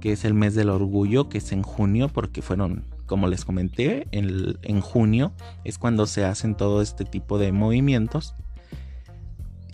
que 0.00 0.12
es 0.12 0.24
el 0.24 0.34
mes 0.34 0.54
del 0.54 0.70
orgullo, 0.70 1.28
que 1.28 1.38
es 1.38 1.52
en 1.52 1.62
junio, 1.62 2.08
porque 2.08 2.42
fueron, 2.42 2.84
como 3.06 3.28
les 3.28 3.44
comenté, 3.44 4.06
en, 4.12 4.56
en 4.62 4.80
junio 4.80 5.32
es 5.64 5.78
cuando 5.78 6.06
se 6.06 6.24
hacen 6.24 6.56
todo 6.56 6.82
este 6.82 7.04
tipo 7.04 7.38
de 7.38 7.52
movimientos. 7.52 8.34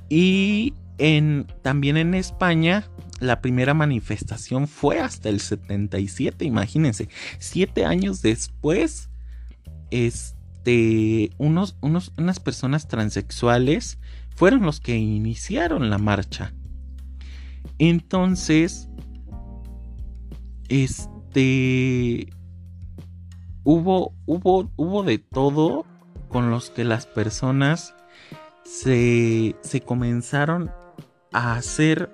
Y 0.08 0.74
en, 0.98 1.46
también 1.62 1.96
en 1.96 2.14
España 2.14 2.88
la 3.20 3.40
primera 3.40 3.74
manifestación 3.74 4.68
fue 4.68 5.00
hasta 5.00 5.28
el 5.28 5.40
77, 5.40 6.44
imagínense. 6.44 7.08
Siete 7.38 7.84
años 7.84 8.22
después, 8.22 9.08
este, 9.90 11.30
unos, 11.38 11.76
unos, 11.80 12.12
unas 12.18 12.40
personas 12.40 12.88
transexuales 12.88 13.98
fueron 14.36 14.62
los 14.62 14.80
que 14.80 14.96
iniciaron 14.96 15.90
la 15.90 15.98
marcha. 15.98 16.52
Entonces, 17.78 18.88
este, 20.68 22.28
hubo, 23.64 24.14
hubo, 24.26 24.70
hubo 24.76 25.02
de 25.02 25.18
todo 25.18 25.84
con 26.28 26.50
los 26.50 26.70
que 26.70 26.84
las 26.84 27.06
personas 27.06 27.94
se, 28.64 29.56
se 29.62 29.80
comenzaron 29.80 30.70
a 31.32 31.54
hacer 31.54 32.10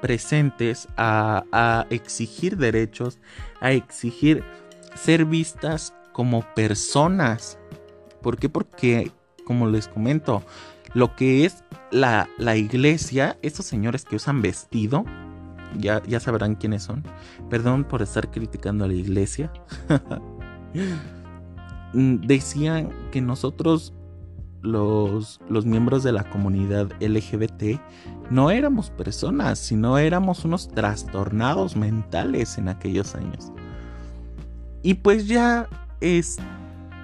presentes 0.00 0.88
a, 0.96 1.86
exigir 1.90 2.56
derechos, 2.56 3.18
a 3.60 3.72
exigir 3.72 4.44
ser 4.94 5.24
vistas 5.24 5.94
como 6.12 6.42
personas. 6.54 7.58
¿Por 8.22 8.38
qué? 8.38 8.48
Porque, 8.48 9.10
como 9.44 9.68
les 9.68 9.88
comento, 9.88 10.44
lo 10.94 11.14
que 11.16 11.44
es 11.44 11.64
la, 11.90 12.28
la 12.38 12.56
iglesia, 12.56 13.38
estos 13.42 13.66
señores 13.66 14.04
que 14.04 14.16
usan 14.16 14.42
vestido, 14.42 15.04
ya, 15.78 16.02
ya 16.04 16.20
sabrán 16.20 16.54
quiénes 16.54 16.82
son. 16.82 17.04
Perdón 17.50 17.84
por 17.84 18.02
estar 18.02 18.30
criticando 18.30 18.84
a 18.84 18.88
la 18.88 18.94
iglesia. 18.94 19.52
Mm, 21.92 22.26
decían 22.26 22.90
que 23.10 23.22
nosotros 23.22 23.94
los, 24.60 25.40
miembros 25.64 26.02
de 26.02 26.12
la 26.12 26.24
comunidad 26.24 26.90
LGBT 27.00 27.80
no 28.30 28.50
éramos 28.50 28.90
personas, 28.90 29.58
sino 29.58 29.96
éramos 29.96 30.44
unos 30.44 30.68
trastornados 30.68 31.76
mentales 31.76 32.58
en 32.58 32.68
aquellos 32.68 33.14
años. 33.14 33.52
Y 34.82 34.94
pues 34.94 35.26
ya 35.26 35.68
es. 36.00 36.38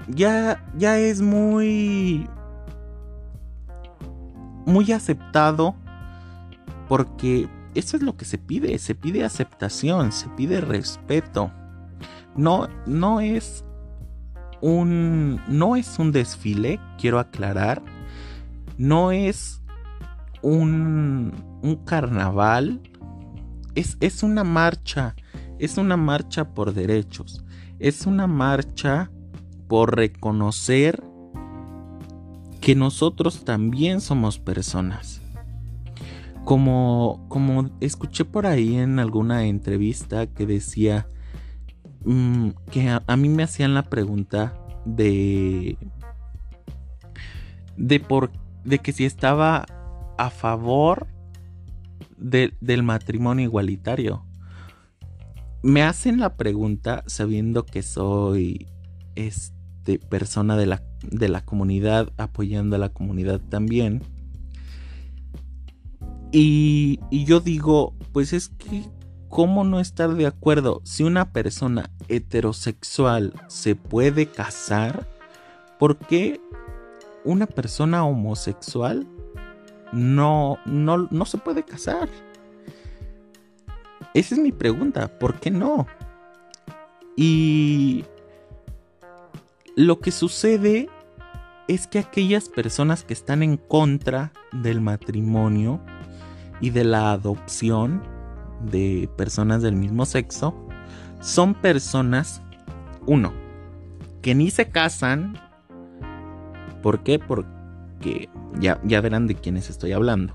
Ya, 0.09 0.63
ya 0.77 0.99
es 0.99 1.21
muy. 1.23 2.29
Muy 4.67 4.93
aceptado. 4.93 5.75
Porque 6.89 7.49
eso 7.75 7.97
es 7.97 8.03
lo 8.03 8.17
que 8.17 8.25
se 8.25 8.39
pide. 8.39 8.79
Se 8.79 8.95
pide 8.95 9.25
aceptación, 9.25 10.13
se 10.13 10.29
pide 10.31 10.61
respeto. 10.61 11.51
No, 12.37 12.69
no 12.87 13.21
es 13.21 13.65
un, 14.63 15.41
no 15.49 15.77
es 15.77 15.99
un 15.99 16.13
desfile, 16.13 16.81
quiero 16.99 17.19
aclarar, 17.19 17.83
no 18.79 19.13
es 19.13 19.61
un, 20.41 21.33
un 21.63 21.77
carnaval, 21.85 22.81
es, 23.75 23.99
es 24.01 24.23
una 24.23 24.45
marcha, 24.45 25.15
es 25.59 25.77
una 25.77 25.97
marcha 25.97 26.55
por 26.55 26.73
derechos, 26.73 27.45
es 27.81 28.07
una 28.07 28.27
marcha 28.27 29.11
por 29.69 29.97
reconocer 29.97 31.03
que 32.63 32.75
nosotros 32.75 33.45
también 33.45 34.01
somos 34.01 34.39
personas. 34.39 35.21
Como, 36.47 37.27
como 37.29 37.71
escuché 37.81 38.25
por 38.25 38.47
ahí 38.47 38.77
en 38.77 38.99
alguna 38.99 39.45
entrevista 39.45 40.27
que 40.27 40.47
decía, 40.47 41.07
Mm, 42.05 42.51
que 42.71 42.89
a, 42.89 43.17
mí 43.17 43.29
me 43.29 43.45
hacían 43.45 43.75
la 43.75 43.85
pregunta 43.85 44.55
de 44.85 45.79
de 47.77 48.01
por 48.01 48.33
de 48.65 48.81
que 48.81 48.93
si 48.93 49.05
estaba 49.05 49.67
a 50.19 50.31
favor 50.31 51.07
del 52.17 52.83
matrimonio 52.83 53.45
igualitario. 53.45 54.25
Me 55.63 55.83
hacen 55.83 56.19
la 56.19 56.37
pregunta 56.37 57.05
sabiendo 57.07 57.65
que 57.65 57.83
soy 57.83 58.69
este 59.15 59.62
persona 60.09 60.57
de 60.57 60.67
la, 60.67 60.83
de 61.03 61.29
la 61.29 61.45
comunidad, 61.45 62.13
apoyando 62.17 62.77
a 62.77 62.79
la 62.79 62.91
comunidad 62.91 63.41
también. 63.41 64.03
Y, 66.33 67.01
y 67.11 67.25
yo 67.25 67.41
digo, 67.41 67.95
pues 68.13 68.33
es 68.33 68.49
que 68.49 68.85
¿cómo 69.33 69.65
no 69.65 69.81
estar 69.81 70.11
de 70.15 70.27
acuerdo 70.27 70.83
si 70.85 71.05
una 71.05 71.33
persona 71.33 71.91
heterosexual 72.09 73.33
se 73.49 73.75
puede 73.75 74.27
casar? 74.27 75.09
¿Por 75.79 75.97
qué 75.97 76.39
una 77.25 77.47
persona 77.47 78.05
homosexual 78.05 79.09
no, 79.91 80.59
no, 80.67 81.09
no 81.11 81.25
se 81.25 81.39
puede 81.39 81.63
casar? 81.63 82.11
Esa 84.13 84.35
es 84.35 84.39
mi 84.39 84.53
pregunta, 84.53 85.09
¿por 85.19 85.41
qué 85.41 85.51
no? 85.51 85.87
Y 87.17 88.05
lo 89.77 90.01
que 90.01 90.11
sucede 90.11 90.89
es 91.69 91.87
que 91.87 91.99
aquellas 91.99 92.49
personas 92.49 93.05
que 93.05 93.15
están 93.15 93.43
en 93.43 93.57
contra 93.57 94.33
del 94.53 94.81
matrimonio 94.81 95.81
y 96.61 96.71
de 96.71 96.85
la 96.85 97.13
adopción 97.13 98.03
de 98.71 99.09
personas 99.17 99.63
del 99.63 99.77
mismo 99.77 100.05
sexo 100.07 100.55
son 101.21 101.55
personas, 101.55 102.43
uno, 103.07 103.33
que 104.23 104.35
ni 104.35 104.51
se 104.51 104.69
casan. 104.69 105.39
¿Por 106.83 107.03
qué? 107.03 107.19
Porque 107.19 108.29
ya, 108.59 108.81
ya 108.85 109.01
verán 109.01 109.27
de 109.27 109.37
quiénes 109.37 109.71
estoy 109.71 109.93
hablando. 109.93 110.35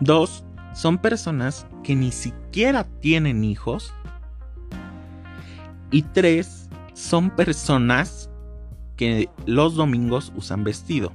Dos, 0.00 0.44
son 0.74 0.98
personas 0.98 1.66
que 1.82 1.94
ni 1.96 2.12
siquiera 2.12 2.84
tienen 3.00 3.44
hijos. 3.44 3.92
Y 5.90 6.02
tres, 6.02 6.65
son 6.96 7.30
personas 7.30 8.30
que 8.96 9.28
los 9.44 9.74
domingos 9.74 10.32
usan 10.34 10.64
vestido. 10.64 11.12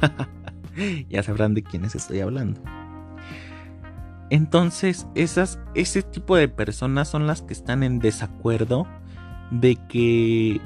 ya 1.10 1.24
sabrán 1.24 1.54
de 1.54 1.64
quiénes 1.64 1.96
estoy 1.96 2.20
hablando. 2.20 2.60
Entonces, 4.30 5.08
esas, 5.16 5.58
ese 5.74 6.02
tipo 6.02 6.36
de 6.36 6.46
personas 6.46 7.08
son 7.08 7.26
las 7.26 7.42
que 7.42 7.52
están 7.52 7.82
en 7.82 7.98
desacuerdo 7.98 8.86
de 9.50 9.76
que 9.88 10.60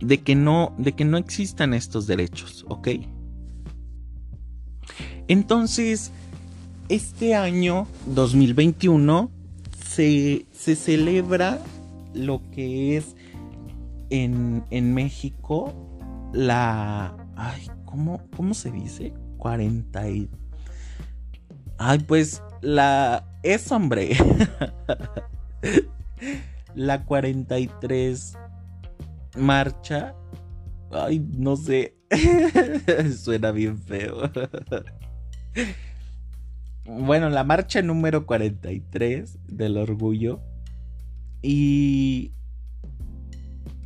de 0.00 0.20
que 0.20 0.34
no 0.34 0.74
de 0.76 0.92
que 0.92 1.06
no 1.06 1.16
existan 1.16 1.72
estos 1.72 2.06
derechos, 2.06 2.66
¿ok? 2.68 2.88
Entonces, 5.26 6.12
este 6.90 7.34
año 7.34 7.86
2021 8.06 9.30
se, 9.94 10.46
se 10.52 10.74
celebra 10.74 11.60
lo 12.14 12.42
que 12.50 12.96
es 12.96 13.14
en, 14.10 14.64
en 14.70 14.92
México 14.92 15.72
la... 16.32 17.16
Ay, 17.36 17.70
¿cómo, 17.84 18.20
¿cómo 18.36 18.54
se 18.54 18.72
dice? 18.72 19.14
40 19.38 20.10
y... 20.10 20.30
Ay, 21.78 22.00
pues 22.00 22.42
la... 22.60 23.24
Es 23.44 23.70
hombre. 23.70 24.16
la 26.74 27.04
43 27.04 28.38
marcha. 29.36 30.14
Ay, 30.90 31.20
no 31.20 31.56
sé. 31.56 31.96
Suena 33.16 33.52
bien 33.52 33.78
feo. 33.78 34.30
bueno, 36.86 37.30
la 37.30 37.44
marcha 37.44 37.82
número 37.82 38.26
43 38.26 39.38
del 39.48 39.76
orgullo 39.76 40.40
y 41.42 42.32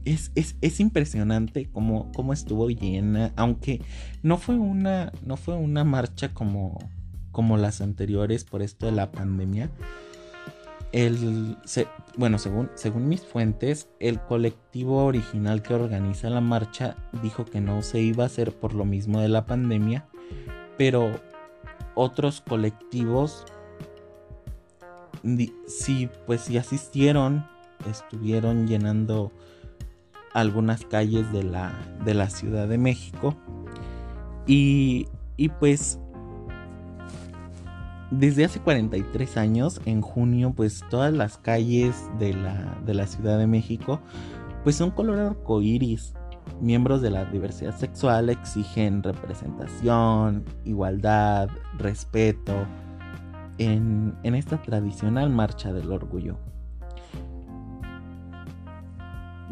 es, 0.04 0.32
es, 0.34 0.80
impresionante 0.80 1.70
cómo, 1.70 2.10
cómo, 2.14 2.32
estuvo 2.32 2.70
llena, 2.70 3.32
aunque 3.36 3.82
no 4.22 4.38
fue 4.38 4.56
una, 4.56 5.12
no 5.24 5.36
fue 5.36 5.56
una 5.56 5.84
marcha 5.84 6.32
como, 6.32 6.78
como 7.30 7.56
las 7.56 7.80
anteriores 7.80 8.44
por 8.44 8.62
esto 8.62 8.86
de 8.86 8.92
la 8.92 9.10
pandemia. 9.12 9.70
El, 10.92 11.58
bueno, 12.16 12.38
según, 12.38 12.70
según 12.74 13.08
mis 13.08 13.20
fuentes, 13.20 13.88
el 14.00 14.20
colectivo 14.20 15.04
original 15.04 15.60
que 15.62 15.74
organiza 15.74 16.30
la 16.30 16.40
marcha 16.40 16.96
dijo 17.22 17.44
que 17.44 17.60
no 17.60 17.82
se 17.82 18.00
iba 18.00 18.24
a 18.24 18.28
hacer 18.28 18.52
por 18.52 18.72
lo 18.74 18.86
mismo 18.86 19.20
de 19.20 19.28
la 19.28 19.44
pandemia, 19.44 20.06
pero 20.78 21.20
otros 21.98 22.40
colectivos 22.40 23.44
sí, 25.66 26.08
pues 26.26 26.42
sí 26.42 26.56
asistieron, 26.58 27.44
estuvieron 27.88 28.66
llenando 28.66 29.32
algunas 30.32 30.84
calles 30.84 31.30
de 31.32 31.42
la, 31.42 31.72
de 32.04 32.14
la 32.14 32.30
Ciudad 32.30 32.68
de 32.68 32.78
México. 32.78 33.34
Y, 34.46 35.08
y 35.36 35.48
pues 35.48 35.98
desde 38.10 38.44
hace 38.44 38.60
43 38.60 39.36
años, 39.36 39.80
en 39.84 40.00
junio, 40.00 40.52
pues 40.56 40.84
todas 40.88 41.12
las 41.12 41.36
calles 41.36 41.96
de 42.18 42.32
la, 42.32 42.78
de 42.86 42.94
la 42.94 43.06
Ciudad 43.06 43.38
de 43.38 43.46
México, 43.46 44.00
pues 44.64 44.76
son 44.76 44.90
color 44.90 45.18
arcoíris. 45.18 46.14
Miembros 46.60 47.02
de 47.02 47.10
la 47.10 47.24
diversidad 47.24 47.76
sexual 47.76 48.30
exigen 48.30 49.02
representación, 49.02 50.44
igualdad, 50.64 51.48
respeto, 51.78 52.66
en, 53.58 54.16
esta 54.22 54.60
tradicional 54.62 55.30
marcha 55.30 55.72
del 55.72 55.90
orgullo. 55.92 56.38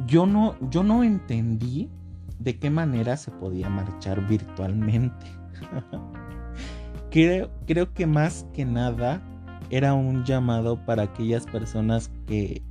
Yo 0.06 0.26
no, 0.26 0.56
yo 0.70 0.82
no 0.82 1.02
entendí 1.02 1.90
de 2.38 2.58
qué 2.58 2.70
manera 2.70 3.16
se 3.16 3.30
podía 3.30 3.68
marchar 3.68 4.26
virtualmente. 4.26 5.26
creo, 7.10 7.50
creo 7.66 7.92
que 7.92 8.06
más 8.06 8.46
que 8.52 8.64
nada 8.64 9.22
era 9.70 9.94
un 9.94 10.24
llamado 10.24 10.84
para 10.84 11.04
aquellas 11.04 11.46
personas 11.46 12.10
que, 12.26 12.62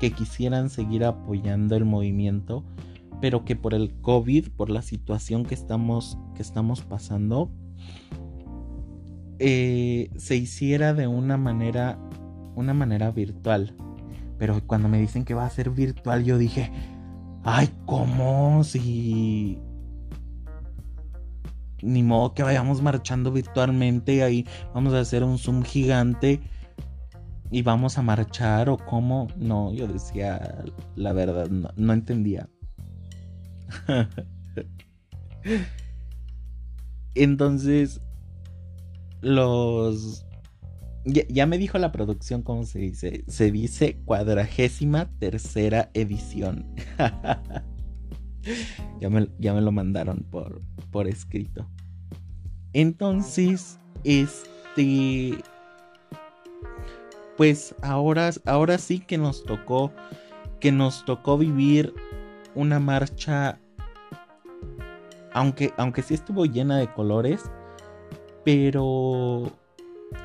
que 0.00 0.12
quisieran 0.12 0.70
seguir 0.70 1.04
apoyando 1.04 1.76
el 1.76 1.84
movimiento, 1.84 2.64
pero 3.20 3.44
que 3.44 3.56
por 3.56 3.74
el 3.74 3.94
COVID, 4.00 4.50
por 4.50 4.70
la 4.70 4.82
situación 4.82 5.44
que 5.44 5.54
estamos, 5.54 6.18
que 6.34 6.42
estamos 6.42 6.82
pasando, 6.82 7.50
eh, 9.38 10.10
se 10.16 10.36
hiciera 10.36 10.94
de 10.94 11.06
una 11.06 11.36
manera, 11.36 11.98
una 12.54 12.74
manera 12.74 13.10
virtual. 13.10 13.74
Pero 14.38 14.60
cuando 14.66 14.88
me 14.88 15.00
dicen 15.00 15.24
que 15.24 15.34
va 15.34 15.46
a 15.46 15.50
ser 15.50 15.70
virtual, 15.70 16.24
yo 16.24 16.38
dije, 16.38 16.70
ay, 17.44 17.70
¿cómo? 17.86 18.64
Si... 18.64 19.58
Ni 21.82 22.02
modo 22.02 22.34
que 22.34 22.42
vayamos 22.42 22.82
marchando 22.82 23.30
virtualmente, 23.30 24.22
ahí 24.22 24.46
vamos 24.74 24.94
a 24.94 25.00
hacer 25.00 25.22
un 25.22 25.38
zoom 25.38 25.62
gigante 25.62 26.40
y 27.50 27.62
vamos 27.62 27.98
a 27.98 28.02
marchar 28.02 28.68
o 28.68 28.78
cómo. 28.78 29.28
No, 29.36 29.72
yo 29.72 29.86
decía 29.86 30.64
la 30.96 31.12
verdad, 31.12 31.48
no 31.48 31.92
entendía. 31.92 32.48
Entonces, 37.14 38.00
los... 39.20 40.24
Ya, 41.04 41.46
me 41.46 41.56
dijo 41.56 41.78
la 41.78 41.92
producción 41.92 42.42
cómo 42.42 42.64
se 42.64 42.80
dice. 42.80 43.22
Se 43.28 43.52
dice 43.52 44.00
cuadragésima 44.04 45.08
tercera 45.20 45.88
edición. 45.94 46.66
ya, 49.00 49.08
me, 49.08 49.28
ya, 49.38 49.54
me, 49.54 49.60
lo 49.60 49.70
mandaron 49.70 50.26
por, 50.30 50.62
por 50.90 51.06
escrito. 51.06 51.70
Entonces, 52.72 53.78
este... 54.04 55.38
Pues 57.36 57.74
ahora, 57.82 58.30
ahora 58.46 58.78
sí 58.78 58.98
que 58.98 59.18
nos 59.18 59.44
tocó, 59.44 59.92
que 60.58 60.72
nos 60.72 61.04
tocó 61.04 61.38
vivir 61.38 61.94
una 62.56 62.80
marcha, 62.80 63.60
aunque, 65.32 65.72
aunque 65.76 66.02
sí 66.02 66.14
estuvo 66.14 66.46
llena 66.46 66.78
de 66.78 66.92
colores, 66.92 67.50
pero 68.44 69.52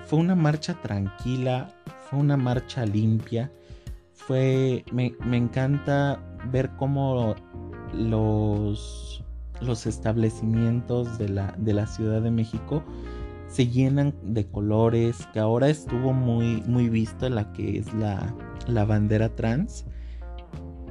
fue 0.05 0.19
una 0.19 0.35
marcha 0.35 0.73
tranquila, 0.81 1.69
fue 2.09 2.19
una 2.19 2.37
marcha 2.37 2.85
limpia. 2.85 3.51
Fue. 4.13 4.85
Me, 4.91 5.15
encanta 5.31 6.19
ver 6.51 6.69
cómo 6.77 7.35
los, 7.93 9.23
los 9.61 9.85
establecimientos 9.85 11.17
de 11.17 11.29
la, 11.29 11.55
de 11.57 11.73
la 11.73 11.87
Ciudad 11.87 12.21
de 12.21 12.31
México 12.31 12.83
se 13.47 13.67
llenan 13.67 14.13
de 14.21 14.47
colores. 14.47 15.27
Que 15.33 15.39
ahora 15.39 15.69
estuvo 15.69 16.13
muy, 16.13 16.61
muy 16.67 16.89
visto 16.89 17.29
la 17.29 17.51
que 17.53 17.79
es 17.79 17.93
la, 17.93 18.33
la 18.67 18.85
bandera 18.85 19.35
trans. 19.35 19.85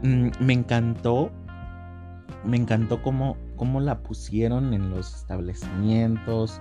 Mm, 0.02 0.28
me 0.40 0.52
encantó. 0.52 1.30
Me 2.44 2.56
encantó 2.56 3.02
cómo, 3.02 3.36
cómo 3.56 3.80
la 3.80 4.02
pusieron 4.02 4.72
en 4.72 4.90
los 4.90 5.14
establecimientos 5.14 6.60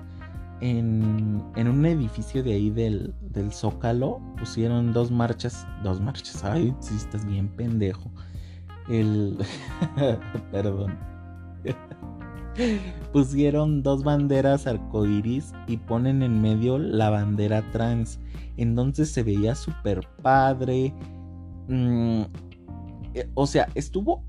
en, 0.62 1.44
un 1.56 1.86
edificio 1.86 2.44
de 2.44 2.54
ahí 2.54 2.70
del, 2.70 3.14
Zócalo 3.52 4.20
pusieron 4.38 4.92
dos 4.92 5.12
marchas, 5.12 5.66
dos 5.84 6.02
marchas, 6.02 6.44
ay, 6.44 6.76
si 6.80 6.96
estás 6.96 7.26
bien 7.26 7.48
pendejo. 7.50 8.12
El, 8.90 9.38
perdón. 10.52 10.98
pusieron 13.14 13.84
dos 13.84 14.04
banderas 14.04 14.68
arcoiris 14.68 15.54
y 15.68 15.78
ponen 15.78 16.24
en 16.24 16.42
medio 16.42 16.78
la 16.78 17.10
bandera 17.10 17.64
trans. 17.72 18.20
Entonces 18.58 19.12
se 19.12 19.24
veía 19.24 19.56
súper 19.56 20.02
padre. 20.22 20.94
Mm, 21.68 22.24
eh, 23.14 23.30
o 23.34 23.48
sea, 23.48 23.68
estuvo 23.76 24.24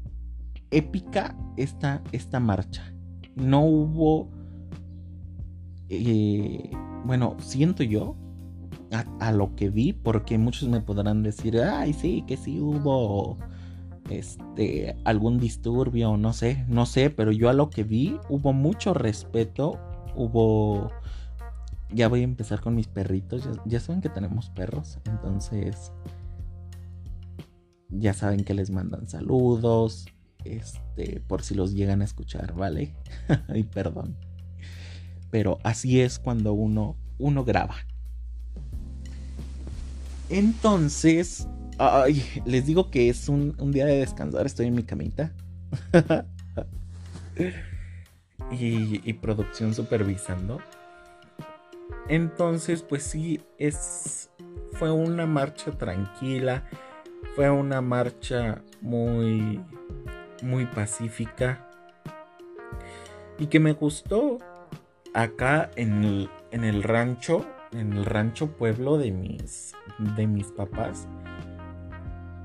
épica 0.71 1.37
esta, 1.57 2.03
esta 2.13 2.41
marcha. 2.41 2.95
No 3.35 3.65
hubo 3.65 4.29
eh, 5.91 6.71
bueno, 7.05 7.37
siento 7.41 7.83
yo 7.83 8.17
a, 9.21 9.33
lo 9.33 9.55
que 9.57 9.71
vi, 9.71 9.93
porque 9.93 10.39
muchos 10.39 10.69
me 10.69 10.81
podrán 10.81 11.23
decir, 11.23 11.61
ay, 11.61 11.93
sí, 11.93 12.25
que 12.27 12.37
sí 12.37 12.61
hubo 12.61 13.39
este 14.09 14.97
algún 15.05 15.39
disturbio, 15.39 16.17
no 16.17 16.33
sé, 16.33 16.65
no 16.69 16.87
sé, 16.87 17.11
pero 17.11 17.33
yo 17.33 17.49
a 17.49 17.53
lo 17.53 17.71
que 17.71 17.85
vi 17.85 18.19
hubo 18.29 18.53
mucho 18.53 18.95
respeto, 18.95 19.79
hubo 20.17 20.91
ya 21.93 22.09
voy 22.09 22.21
a 22.21 22.25
empezar 22.25 22.61
con 22.61 22.77
mis 22.77 22.87
perritos, 22.87 23.49
ya, 23.65 23.81
saben 23.81 24.01
que 24.01 24.09
tenemos 24.09 24.51
perros, 24.51 24.99
entonces 25.07 25.93
ya 27.91 28.15
saben 28.15 28.45
que 28.45 28.55
les 28.55 28.71
mandan 28.71 29.09
saludos, 29.09 30.07
este, 30.45 31.21
por 31.27 31.43
si 31.43 31.55
los 31.55 31.75
llegan 31.75 32.03
a 32.03 32.05
escuchar, 32.05 32.55
¿vale? 32.55 32.95
y 33.55 33.63
perdón. 33.65 34.17
Pero 35.31 35.59
así 35.63 36.01
es 36.01 36.19
cuando 36.19 36.53
uno 36.53 36.97
uno 37.21 37.45
graba. 37.45 37.77
Entonces, 40.29 41.47
ay, 41.79 42.25
les 42.45 42.67
digo 42.67 42.91
que 42.91 43.09
es 43.09 43.29
un, 43.29 43.55
día 43.73 43.87
de 43.87 43.99
descansar, 43.99 44.47
estoy 44.47 44.67
en 44.67 44.75
mi 44.75 44.83
camita. 44.83 45.33
y, 48.51 49.13
producción 49.15 49.75
supervisando. 49.75 50.61
Entonces, 52.09 52.83
pues 52.83 53.03
sí, 53.03 53.41
es, 53.59 54.31
fue 54.73 54.91
una 54.91 55.27
marcha 55.27 55.73
tranquila, 55.73 56.65
fue 57.35 57.51
una 57.51 57.81
marcha 57.81 58.63
muy, 58.81 59.65
muy 60.43 60.67
pacífica 60.67 61.67
y 63.39 63.47
que 63.47 63.61
me 63.61 63.73
gustó 63.73 64.39
acá 65.15 65.71
en 65.77 66.05
el, 66.05 66.31
en 66.51 66.65
el 66.65 66.83
rancho 66.83 67.47
en 67.73 67.93
el 67.93 68.05
rancho 68.05 68.49
pueblo 68.57 68.99
de 68.99 69.13
mis, 69.13 69.75
de 70.17 70.27
mis 70.27 70.49
papás, 70.49 71.09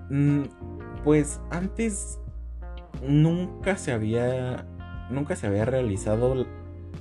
mm, 0.10 0.44
pues 1.04 1.42
antes 1.52 2.20
nunca 3.02 3.78
se 3.78 3.92
había, 3.92 4.66
nunca 5.10 5.36
se 5.36 5.48
había 5.48 5.66
realizado, 5.66 6.46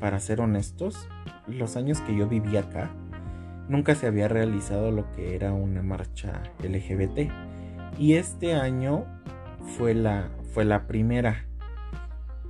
para 0.01 0.19
ser 0.21 0.41
honestos, 0.41 1.09
los 1.47 1.77
años 1.77 2.01
que 2.01 2.17
yo 2.17 2.27
vivía 2.29 2.61
acá, 2.61 2.91
nunca 3.69 3.95
se 3.95 4.07
había 4.07 4.29
realizado 4.29 4.91
lo 4.91 5.11
que 5.13 5.35
era 5.35 5.53
una 5.53 5.83
marcha 5.83 6.43
LGBT. 6.63 7.31
Y 7.99 8.15
este 8.15 8.55
año 8.55 9.05
fue 9.77 9.95
la, 9.95 10.29
fue 10.53 10.65
la 10.65 10.87
primera. 10.87 11.47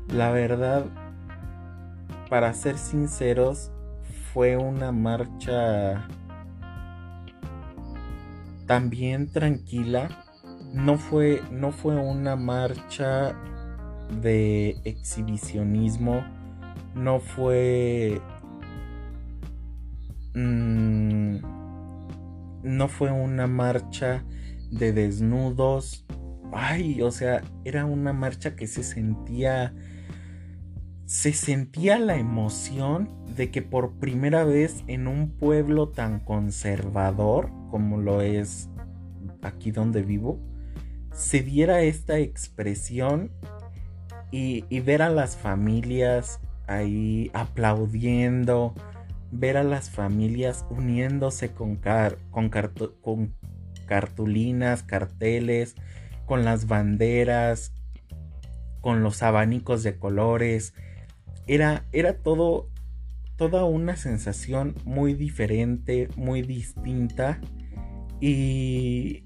La 0.08 0.30
verdad, 0.30 0.86
para 2.30 2.52
ser 2.54 2.78
sinceros, 2.78 3.70
fue 4.32 4.56
una 4.56 4.90
marcha 4.90 6.08
también 8.66 9.30
tranquila. 9.30 10.08
No 10.72 10.96
fue, 10.98 11.42
no 11.50 11.72
fue 11.72 11.94
una 11.96 12.36
marcha 12.36 13.34
de 14.22 14.76
exhibicionismo. 14.84 16.24
No 16.94 17.20
fue... 17.20 18.20
Mm, 20.34 21.36
no 22.62 22.88
fue 22.88 23.12
una 23.12 23.46
marcha 23.46 24.24
de 24.78 24.92
desnudos. 24.92 26.04
Ay, 26.52 27.02
o 27.02 27.10
sea, 27.10 27.42
era 27.64 27.84
una 27.84 28.12
marcha 28.12 28.56
que 28.56 28.66
se 28.66 28.82
sentía... 28.82 29.74
Se 31.06 31.34
sentía 31.34 31.98
la 31.98 32.16
emoción 32.16 33.10
de 33.36 33.50
que 33.50 33.60
por 33.60 33.92
primera 33.98 34.44
vez 34.44 34.84
en 34.86 35.06
un 35.06 35.30
pueblo 35.30 35.90
tan 35.90 36.18
conservador 36.18 37.50
como 37.70 37.98
lo 37.98 38.22
es 38.22 38.70
aquí 39.42 39.70
donde 39.70 40.02
vivo, 40.02 40.38
se 41.12 41.42
diera 41.42 41.82
esta 41.82 42.18
expresión 42.18 43.30
y, 44.30 44.62
ver 44.80 45.02
a 45.02 45.10
las 45.10 45.36
familias 45.36 46.40
ahí 46.66 47.30
aplaudiendo, 47.34 48.74
ver 49.30 49.56
a 49.56 49.62
las 49.62 49.90
familias 49.90 50.64
uniéndose 50.70 51.52
con, 51.52 51.80
con, 52.30 52.50
con 53.00 53.34
cartulinas, 53.84 54.82
carteles, 54.82 55.74
con 56.26 56.44
las 56.44 56.66
banderas, 56.66 57.72
con 58.80 59.02
los 59.02 59.22
abanicos 59.22 59.82
de 59.82 59.98
colores. 59.98 60.74
Era, 61.46 61.84
era 61.92 62.14
todo 62.14 62.68
toda 63.36 63.64
una 63.64 63.96
sensación 63.96 64.74
muy 64.84 65.14
diferente, 65.14 66.08
muy 66.16 66.42
distinta 66.42 67.40
y, 68.20 69.24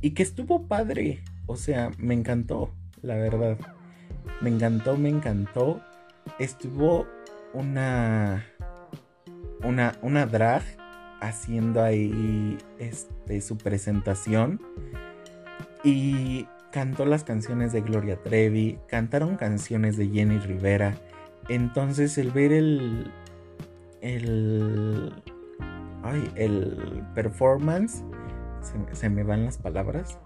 y 0.00 0.10
que 0.10 0.22
estuvo 0.22 0.66
padre. 0.66 1.22
O 1.46 1.56
sea, 1.56 1.90
me 1.98 2.14
encantó, 2.14 2.70
la 3.02 3.16
verdad. 3.16 3.58
Me 4.40 4.50
encantó, 4.50 4.96
me 4.96 5.08
encantó. 5.08 5.82
Estuvo 6.38 7.06
una, 7.52 8.44
una, 9.62 9.96
una 10.02 10.26
drag 10.26 10.62
haciendo 11.28 11.82
ahí 11.82 12.58
este, 12.78 13.40
su 13.40 13.56
presentación 13.56 14.60
y 15.82 16.46
cantó 16.72 17.04
las 17.04 17.24
canciones 17.24 17.72
de 17.72 17.82
Gloria 17.82 18.22
Trevi, 18.22 18.78
cantaron 18.88 19.36
canciones 19.36 19.96
de 19.96 20.08
Jenny 20.08 20.38
Rivera 20.38 20.94
entonces 21.48 22.16
el 22.18 22.30
ver 22.30 22.52
el. 22.52 23.10
El. 24.00 25.12
Ay, 26.02 26.30
el 26.36 27.02
performance. 27.14 28.02
Se, 28.92 29.10
me 29.10 29.22
van 29.22 29.44
las 29.44 29.58
palabras. 29.58 30.18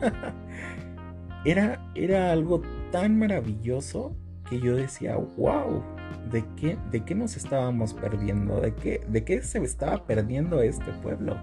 era, 1.44 1.84
era 1.94 2.30
algo 2.30 2.62
tan 2.92 3.18
maravilloso 3.18 4.14
que 4.48 4.60
yo 4.60 4.76
decía, 4.76 5.16
wow, 5.16 5.82
¿de 6.30 6.44
qué, 6.56 6.78
¿de 6.90 7.04
qué 7.04 7.14
nos 7.14 7.36
estábamos 7.36 7.94
perdiendo? 7.94 8.60
¿De 8.60 8.74
qué, 8.74 9.04
¿De 9.08 9.24
qué 9.24 9.42
se 9.42 9.58
estaba 9.62 10.04
perdiendo 10.04 10.62
este 10.62 10.92
pueblo? 11.02 11.36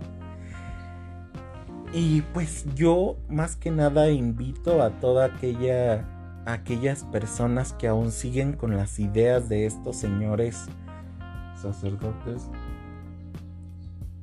Y 1.94 2.22
pues 2.34 2.66
yo 2.76 3.18
más 3.30 3.56
que 3.56 3.72
nada 3.72 4.10
invito 4.10 4.82
a 4.82 4.92
toda 5.00 5.26
aquella 5.26 6.06
aquellas 6.46 7.04
personas 7.06 7.74
que 7.74 7.88
aún 7.88 8.12
siguen 8.12 8.54
con 8.54 8.76
las 8.76 9.00
ideas 9.00 9.50
de 9.50 9.66
estos 9.66 9.98
señores 9.98 10.66
sacerdotes, 11.62 12.50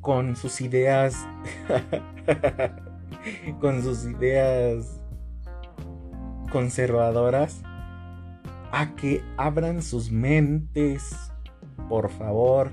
con 0.00 0.36
sus 0.36 0.60
ideas, 0.60 1.26
con 3.60 3.82
sus 3.82 4.04
ideas 4.04 5.00
conservadoras, 6.50 7.62
a 8.72 8.94
que 8.96 9.22
abran 9.36 9.82
sus 9.82 10.10
mentes, 10.10 11.14
por 11.88 12.10
favor, 12.10 12.72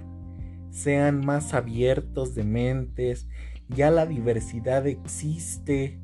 sean 0.69 1.25
más 1.25 1.53
abiertos 1.53 2.35
de 2.35 2.43
mentes, 2.43 3.27
ya 3.69 3.91
la 3.91 4.05
diversidad 4.05 4.87
existe, 4.87 5.99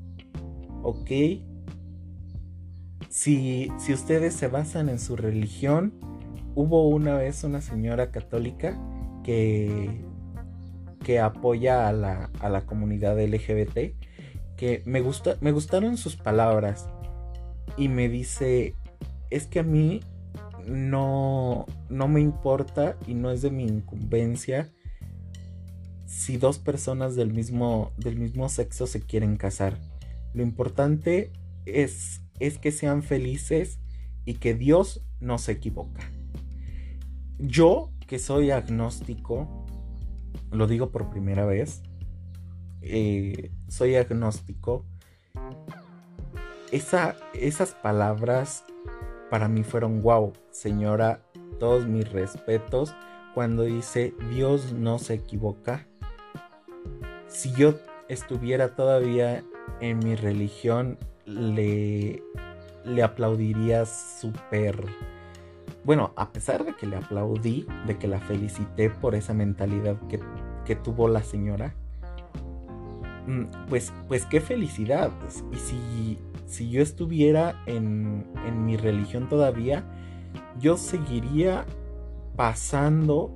¿ok? 0.84 1.10
Si, 3.10 3.72
ustedes 3.92 4.36
se 4.36 4.48
basan 4.48 4.90
en 4.90 5.00
su 5.00 5.16
religión, 5.16 5.94
hubo 6.56 6.88
una 6.88 7.16
vez 7.16 7.44
una 7.44 7.62
señora 7.62 8.12
católica 8.12 8.80
que, 9.24 10.04
que 11.04 11.20
apoya 11.20 11.88
a 11.88 11.94
la, 11.94 12.30
a 12.40 12.50
la 12.50 12.62
comunidad 12.62 13.20
LGBT, 13.20 13.96
que 14.56 14.84
me, 14.86 15.02
gusta, 15.02 15.38
me 15.42 15.52
gustaron 15.52 15.98
sus 15.98 16.16
palabras 16.16 16.90
y 17.78 17.88
me 17.88 18.10
dice, 18.10 18.76
es 19.30 19.48
que 19.48 19.60
a 19.60 19.64
mí 19.64 20.02
no, 20.66 21.66
no 21.90 22.08
me 22.08 22.22
importa 22.22 22.98
y 23.08 23.14
no 23.14 23.32
es 23.32 23.42
de 23.42 23.52
mi 23.52 23.64
incumbencia 23.66 24.70
si 26.06 26.38
dos 26.38 26.60
personas 26.60 27.16
del 27.16 27.32
mismo, 27.32 27.92
del 27.98 28.18
mismo 28.18 28.50
sexo 28.50 28.88
se 28.88 29.02
quieren 29.02 29.38
casar. 29.38 29.78
Lo 30.34 30.44
importante 30.44 31.32
es 31.66 32.22
es 32.40 32.58
que 32.58 32.72
sean 32.72 33.04
felices 33.04 33.80
y 34.26 34.36
que 34.36 34.54
Dios 34.54 35.02
no 35.20 35.38
se 35.38 35.54
equivoca. 35.54 36.02
Yo, 37.38 37.92
que 38.08 38.20
soy 38.20 38.52
agnóstico, 38.52 39.66
lo 40.52 40.68
digo 40.68 40.90
por 40.90 41.10
primera 41.10 41.46
vez, 41.46 41.82
eh, 42.82 43.52
soy 43.68 43.96
agnóstico, 43.96 44.86
esa, 46.72 47.16
esas 47.34 47.74
palabras 47.74 48.64
para 49.30 49.48
mí 49.48 49.64
fueron 49.64 50.02
wow, 50.02 50.34
señora, 50.52 51.22
todos 51.60 51.88
mis 51.88 52.12
respetos 52.12 52.96
cuando 53.34 53.64
dice 53.64 54.14
Dios 54.30 54.74
no 54.74 55.00
se 55.00 55.16
equivoca. 55.16 55.88
Si 57.28 57.52
yo 57.54 57.76
estuviera 58.08 58.76
todavía 58.76 59.44
en 59.82 60.00
mi 60.00 60.16
religión 60.16 60.98
le, 61.26 62.24
le 62.84 63.04
aplaudiría 63.04 63.86
súper... 63.86 64.84
Bueno, 65.84 66.12
a 66.16 66.32
pesar 66.32 66.66
de 66.66 66.76
que 66.76 66.88
le 66.88 66.98
aplaudí, 66.98 67.66
de 67.88 67.98
que 67.98 68.08
la 68.08 68.20
felicité 68.20 68.90
por 68.90 69.16
esa 69.16 69.34
mentalidad 69.34 69.96
que, 70.08 70.20
que 70.66 70.76
tuvo 70.76 71.08
la 71.08 71.24
señora. 71.24 71.74
Mm, 73.28 73.46
pues, 73.70 73.94
pues 74.08 74.26
qué 74.26 74.42
felicidad. 74.42 75.12
Pues, 75.22 75.44
y 75.52 75.56
si, 75.56 76.18
si 76.50 76.70
yo 76.70 76.82
estuviera 76.82 77.62
en, 77.68 78.26
en 78.46 78.66
mi 78.66 78.76
religión 78.76 79.30
todavía, 79.30 79.86
yo 80.60 80.78
seguiría 80.78 81.66
pasando 82.36 83.32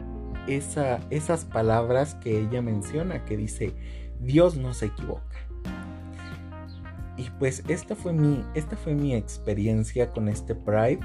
esa, 0.47 0.99
esas 1.10 1.45
palabras 1.45 2.15
que 2.15 2.41
ella 2.41 2.62
menciona, 2.62 3.23
que 3.23 3.38
dice, 3.38 3.73
Dios 4.19 4.58
no 4.58 4.73
se 4.73 4.88
equivoca. 4.88 5.38
Y 7.15 7.30
pues 7.38 7.63
esta 7.67 7.95
fue 7.95 8.13
mi, 8.13 8.43
esta 8.56 8.76
fue 8.76 8.95
mi 8.95 9.13
experiencia 9.13 10.10
con 10.12 10.28
este 10.28 10.56
Pride. 10.56 10.99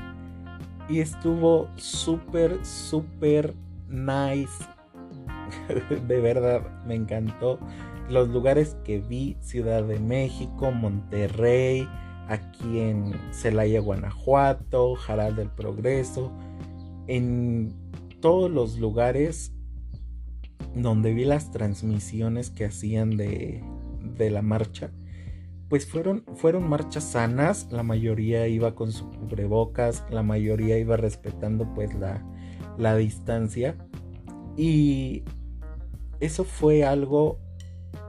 Y 0.89 1.01
estuvo 1.01 1.69
súper, 1.77 2.65
súper 2.65 3.55
nice. 3.87 4.65
de 6.09 6.21
verdad, 6.21 6.63
me 6.87 6.95
encantó. 6.95 7.59
Los 8.09 8.29
lugares 8.29 8.77
que 8.85 9.01
vi, 9.01 9.37
Ciudad 9.41 9.83
de 9.83 9.99
México, 9.99 10.71
Monterrey, 10.71 11.87
aquí 12.29 12.81
en 12.81 13.13
Celaya, 13.33 13.81
Guanajuato, 13.81 14.95
Jaral 14.95 15.37
del 15.37 15.51
Progreso, 15.51 16.33
en 17.07 17.75
todos 18.21 18.51
los 18.51 18.79
lugares 18.79 19.53
donde 20.75 21.15
vi 21.15 21.25
las 21.25 21.51
transmisiones 21.51 22.51
que 22.51 22.67
hacían 22.67 23.17
de, 23.17 23.63
de 24.17 24.31
la 24.31 24.43
marcha, 24.43 24.91
pues 25.69 25.87
fueron, 25.87 26.25
fueron 26.37 26.69
marchas 26.69 27.05
sanas, 27.05 27.69
la 27.71 27.83
mayoría 27.83 28.49
iba 28.49 28.75
con 28.75 28.93
su 28.93 29.11
cubrebocas, 29.11 30.05
la 30.11 30.23
mayoría 30.23 30.79
iba 30.79 30.97
respetando 30.97 31.73
pues 31.75 31.95
la, 31.95 32.25
la 32.79 32.97
distancia 32.97 33.77
y 34.57 35.25
eso 36.21 36.45
fue 36.45 36.85
algo, 36.85 37.39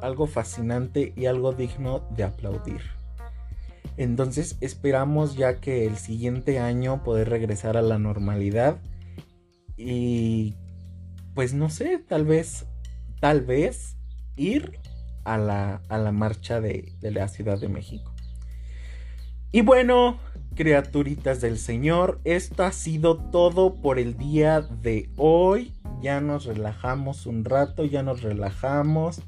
algo 0.02 0.28
fascinante 0.28 1.14
y 1.16 1.26
algo 1.26 1.54
digno 1.54 2.08
de 2.16 2.24
aplaudir. 2.24 2.82
Entonces 3.98 4.58
esperamos 4.62 5.36
ya 5.36 5.60
que 5.60 5.86
el 5.86 5.98
siguiente 5.98 6.60
año 6.60 7.04
poder 7.04 7.30
regresar 7.30 7.76
a 7.76 7.82
la 7.82 8.00
normalidad 8.00 8.80
y 9.76 10.56
pues 11.34 11.54
no 11.54 11.70
sé, 11.70 12.00
tal 12.00 12.26
vez, 12.26 12.66
tal 13.20 13.42
vez 13.42 13.98
ir 14.36 14.80
a 15.24 15.38
la, 15.38 15.82
a 15.90 15.98
la 15.98 16.12
marcha 16.12 16.62
de, 16.62 16.94
de 17.00 17.12
la 17.12 17.28
Ciudad 17.28 17.60
de 17.60 17.70
México. 17.70 18.14
Y 19.52 19.62
bueno, 19.62 20.20
criaturitas 20.56 21.42
del 21.42 21.58
Señor, 21.58 22.20
esto 22.24 22.64
ha 22.64 22.72
sido 22.72 23.18
todo 23.18 23.76
por 23.76 24.00
el 24.00 24.18
día 24.18 24.62
de 24.62 25.10
hoy. 25.16 25.74
Ya 26.02 26.22
nos 26.22 26.46
relajamos 26.46 27.26
un 27.26 27.46
rato, 27.46 27.84
ya 27.84 28.04
nos 28.04 28.22
relajamos, 28.22 29.22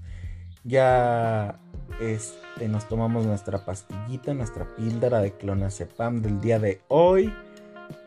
ya 0.64 1.60
este, 2.00 2.68
nos 2.68 2.88
tomamos 2.88 3.26
nuestra 3.26 3.66
pastillita, 3.66 4.34
nuestra 4.34 4.66
píldora 4.76 5.20
de 5.20 5.34
clonazepam 5.34 6.22
del 6.22 6.40
día 6.42 6.60
de 6.60 6.82
hoy. 6.88 7.34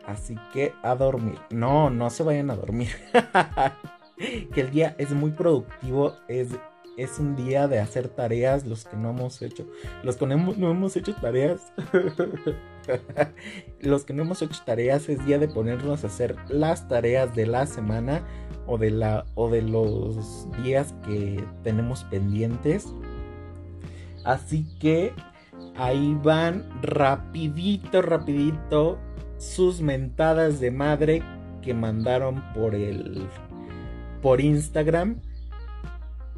Así 0.05 0.35
que 0.53 0.73
a 0.83 0.95
dormir. 0.95 1.39
No, 1.49 1.89
no 1.89 2.09
se 2.09 2.23
vayan 2.23 2.51
a 2.51 2.55
dormir. 2.55 2.89
que 4.53 4.61
el 4.61 4.71
día 4.71 4.95
es 4.97 5.11
muy 5.11 5.31
productivo. 5.31 6.15
Es, 6.27 6.49
es 6.97 7.19
un 7.19 7.35
día 7.35 7.67
de 7.67 7.79
hacer 7.79 8.09
tareas. 8.09 8.65
Los 8.65 8.85
que 8.85 8.97
no 8.97 9.11
hemos 9.11 9.41
hecho. 9.41 9.67
Los 10.03 10.17
que 10.17 10.27
no 10.27 10.33
hemos, 10.33 10.95
hecho 10.95 11.15
tareas. 11.15 11.73
los 13.81 14.05
que 14.05 14.13
no 14.13 14.23
hemos 14.23 14.41
hecho 14.41 14.61
tareas 14.65 15.09
es 15.09 15.25
día 15.25 15.39
de 15.39 15.47
ponernos 15.47 16.03
a 16.03 16.07
hacer 16.07 16.35
las 16.49 16.87
tareas 16.87 17.35
de 17.35 17.45
la 17.45 17.65
semana. 17.65 18.23
O 18.67 18.79
de, 18.79 18.89
la, 18.89 19.25
o 19.35 19.47
de 19.51 19.61
los 19.61 20.47
días 20.63 20.95
que 21.05 21.43
tenemos 21.61 22.03
pendientes. 22.05 22.87
Así 24.23 24.65
que 24.79 25.13
ahí 25.77 26.17
van 26.23 26.65
rapidito, 26.81 28.01
rapidito 28.01 28.97
sus 29.37 29.81
mentadas 29.81 30.59
de 30.59 30.71
madre 30.71 31.21
que 31.61 31.75
mandaron 31.75 32.43
por 32.53 32.73
el 32.73 33.27
por 34.21 34.41
Instagram. 34.41 35.21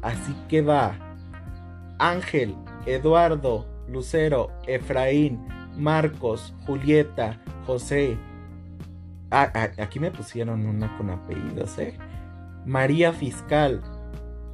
Así 0.02 0.34
que 0.48 0.62
va 0.62 0.94
Ángel, 1.98 2.54
Eduardo, 2.86 3.66
Lucero, 3.88 4.50
Efraín, 4.66 5.40
Marcos, 5.78 6.54
Julieta, 6.66 7.40
José. 7.66 8.18
Ah, 9.30 9.50
ah, 9.54 9.68
aquí 9.78 10.00
me 10.00 10.10
pusieron 10.10 10.66
una 10.66 10.96
con 10.96 11.10
apellidos, 11.10 11.78
¿eh? 11.78 11.96
María 12.66 13.12
Fiscal, 13.12 13.82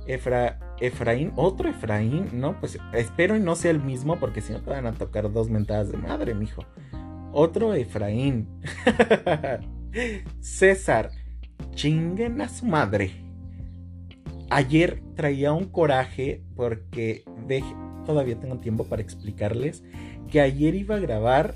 Efraín, 0.06 1.32
otro 1.36 1.68
Efraín, 1.68 2.28
no, 2.32 2.58
pues 2.60 2.78
espero 2.92 3.36
y 3.36 3.40
no 3.40 3.56
sea 3.56 3.70
el 3.70 3.80
mismo 3.80 4.18
porque 4.20 4.40
si 4.40 4.52
no 4.52 4.60
te 4.60 4.70
van 4.70 4.86
a 4.86 4.92
tocar 4.92 5.32
dos 5.32 5.48
mentadas 5.48 5.90
de 5.90 5.98
madre, 5.98 6.34
mijo. 6.34 6.64
Otro 7.32 7.74
Efraín. 7.74 8.48
César. 10.40 11.10
Chinguen 11.74 12.40
a 12.40 12.48
su 12.48 12.66
madre. 12.66 13.12
Ayer 14.50 15.02
traía 15.16 15.52
un 15.52 15.64
coraje 15.64 16.44
porque 16.54 17.24
todavía 18.04 18.38
tengo 18.38 18.58
tiempo 18.58 18.84
para 18.84 19.02
explicarles 19.02 19.82
que 20.26 20.40
ayer 20.40 20.74
iba 20.74 20.96
a 20.96 21.00
grabar, 21.00 21.54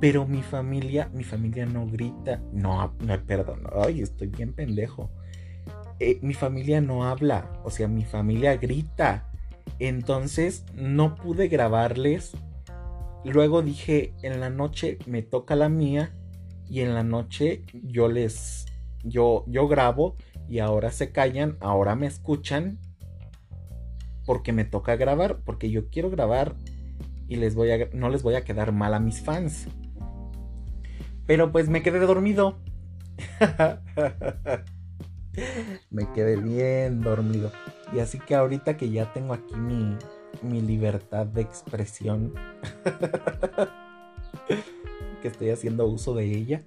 pero 0.00 0.26
mi 0.26 0.42
familia, 0.42 1.10
mi 1.12 1.24
familia 1.24 1.66
no 1.66 1.86
grita, 1.86 2.40
no, 2.52 2.94
no, 3.00 3.26
perdón, 3.26 3.62
ay, 3.84 4.02
estoy 4.02 4.28
bien 4.28 4.52
pendejo. 4.52 5.10
Eh, 6.00 6.18
mi 6.22 6.34
familia 6.34 6.80
no 6.80 7.04
habla, 7.04 7.50
o 7.64 7.70
sea, 7.70 7.88
mi 7.88 8.04
familia 8.04 8.56
grita. 8.56 9.24
Entonces 9.80 10.64
no 10.74 11.14
pude 11.14 11.48
grabarles 11.48 12.34
Luego 13.24 13.62
dije, 13.62 14.14
en 14.22 14.40
la 14.40 14.48
noche 14.48 14.98
me 15.06 15.22
toca 15.22 15.56
la 15.56 15.68
mía 15.68 16.12
y 16.68 16.80
en 16.80 16.94
la 16.94 17.02
noche 17.02 17.64
yo 17.72 18.08
les, 18.08 18.66
yo, 19.02 19.44
yo 19.48 19.66
grabo 19.68 20.16
y 20.48 20.60
ahora 20.60 20.90
se 20.90 21.10
callan, 21.10 21.56
ahora 21.60 21.94
me 21.94 22.06
escuchan 22.06 22.78
porque 24.24 24.52
me 24.52 24.64
toca 24.64 24.96
grabar, 24.96 25.40
porque 25.44 25.70
yo 25.70 25.88
quiero 25.90 26.10
grabar 26.10 26.54
y 27.28 27.36
les 27.36 27.54
voy 27.54 27.70
a, 27.70 27.88
no 27.92 28.08
les 28.08 28.22
voy 28.22 28.34
a 28.34 28.42
quedar 28.42 28.72
mal 28.72 28.94
a 28.94 29.00
mis 29.00 29.22
fans. 29.22 29.68
Pero 31.26 31.52
pues 31.52 31.68
me 31.68 31.82
quedé 31.82 32.00
dormido. 32.00 32.58
me 35.90 36.10
quedé 36.14 36.36
bien 36.36 37.02
dormido. 37.02 37.52
Y 37.92 38.00
así 38.00 38.18
que 38.18 38.34
ahorita 38.34 38.76
que 38.76 38.90
ya 38.90 39.12
tengo 39.12 39.34
aquí 39.34 39.54
mi, 39.54 39.96
mi 40.42 40.62
libertad 40.62 41.26
de 41.26 41.42
expresión, 41.42 42.32
que 45.22 45.28
estoy 45.28 45.50
haciendo 45.50 45.86
uso 45.86 46.14
de 46.14 46.24
ella. 46.24 46.62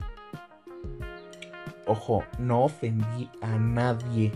Ojo, 1.87 2.23
no 2.37 2.65
ofendí 2.65 3.29
a 3.41 3.57
nadie. 3.57 4.31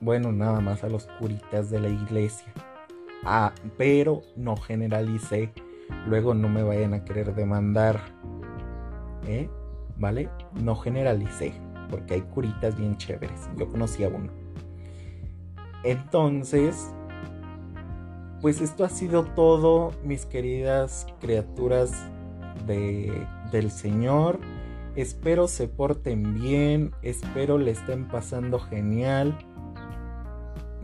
Bueno, 0.00 0.32
nada 0.32 0.60
más 0.60 0.84
a 0.84 0.88
los 0.88 1.06
curitas 1.18 1.70
de 1.70 1.80
la 1.80 1.88
iglesia. 1.88 2.52
Ah, 3.24 3.52
pero 3.76 4.22
no 4.36 4.56
generalicé. 4.56 5.52
Luego 6.06 6.34
no 6.34 6.48
me 6.48 6.62
vayan 6.62 6.94
a 6.94 7.04
querer 7.04 7.34
demandar. 7.34 8.00
¿Eh? 9.26 9.48
¿Vale? 9.96 10.28
No 10.62 10.76
generalicé. 10.76 11.52
Porque 11.90 12.14
hay 12.14 12.22
curitas 12.22 12.76
bien 12.76 12.96
chéveres. 12.96 13.48
Yo 13.56 13.68
conocí 13.68 14.04
a 14.04 14.08
uno. 14.08 14.30
Entonces, 15.84 16.92
pues 18.40 18.60
esto 18.60 18.84
ha 18.84 18.88
sido 18.88 19.24
todo, 19.24 19.92
mis 20.02 20.26
queridas 20.26 21.06
criaturas 21.20 21.92
de, 22.66 23.26
del 23.52 23.70
Señor. 23.70 24.38
Espero 24.96 25.48
se 25.48 25.66
porten 25.66 26.34
bien, 26.34 26.92
espero 27.02 27.58
le 27.58 27.72
estén 27.72 28.06
pasando 28.06 28.58
genial. 28.58 29.36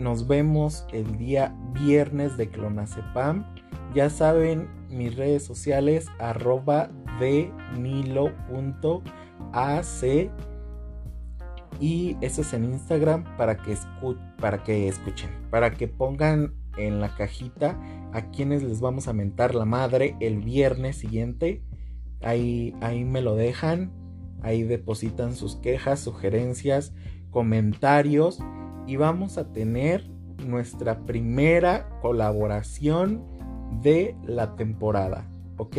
Nos 0.00 0.26
vemos 0.26 0.86
el 0.94 1.18
día 1.18 1.54
viernes 1.74 2.38
de 2.38 2.48
Clonazepam. 2.48 3.44
Ya 3.94 4.08
saben, 4.08 4.66
mis 4.88 5.14
redes 5.14 5.44
sociales 5.44 6.06
arroba 6.18 6.88
de 7.20 7.52
y 11.78 12.16
eso 12.22 12.40
es 12.40 12.52
en 12.54 12.64
Instagram 12.64 13.24
para 13.36 13.58
que, 13.58 13.76
para 14.40 14.62
que 14.62 14.88
escuchen, 14.88 15.28
para 15.50 15.72
que 15.72 15.86
pongan 15.86 16.54
en 16.78 17.02
la 17.02 17.14
cajita 17.14 17.78
a 18.14 18.30
quienes 18.30 18.62
les 18.62 18.80
vamos 18.80 19.06
a 19.06 19.12
mentar 19.12 19.54
la 19.54 19.66
madre 19.66 20.16
el 20.20 20.38
viernes 20.38 20.96
siguiente. 20.96 21.62
Ahí, 22.22 22.74
ahí 22.80 23.04
me 23.04 23.20
lo 23.20 23.34
dejan, 23.34 23.92
ahí 24.40 24.62
depositan 24.62 25.34
sus 25.34 25.56
quejas, 25.56 26.00
sugerencias, 26.00 26.94
comentarios 27.30 28.38
y 28.90 28.96
vamos 28.96 29.38
a 29.38 29.52
tener 29.52 30.04
nuestra 30.44 31.06
primera 31.06 31.88
colaboración 32.02 33.24
de 33.82 34.16
la 34.24 34.56
temporada, 34.56 35.30
¿ok? 35.58 35.76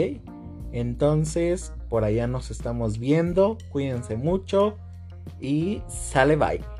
Entonces, 0.71 1.73
por 1.89 2.05
allá 2.05 2.27
nos 2.27 2.51
estamos 2.51 2.99
viendo, 2.99 3.57
cuídense 3.69 4.15
mucho 4.15 4.77
y 5.41 5.81
sale 5.89 6.37
bye. 6.37 6.70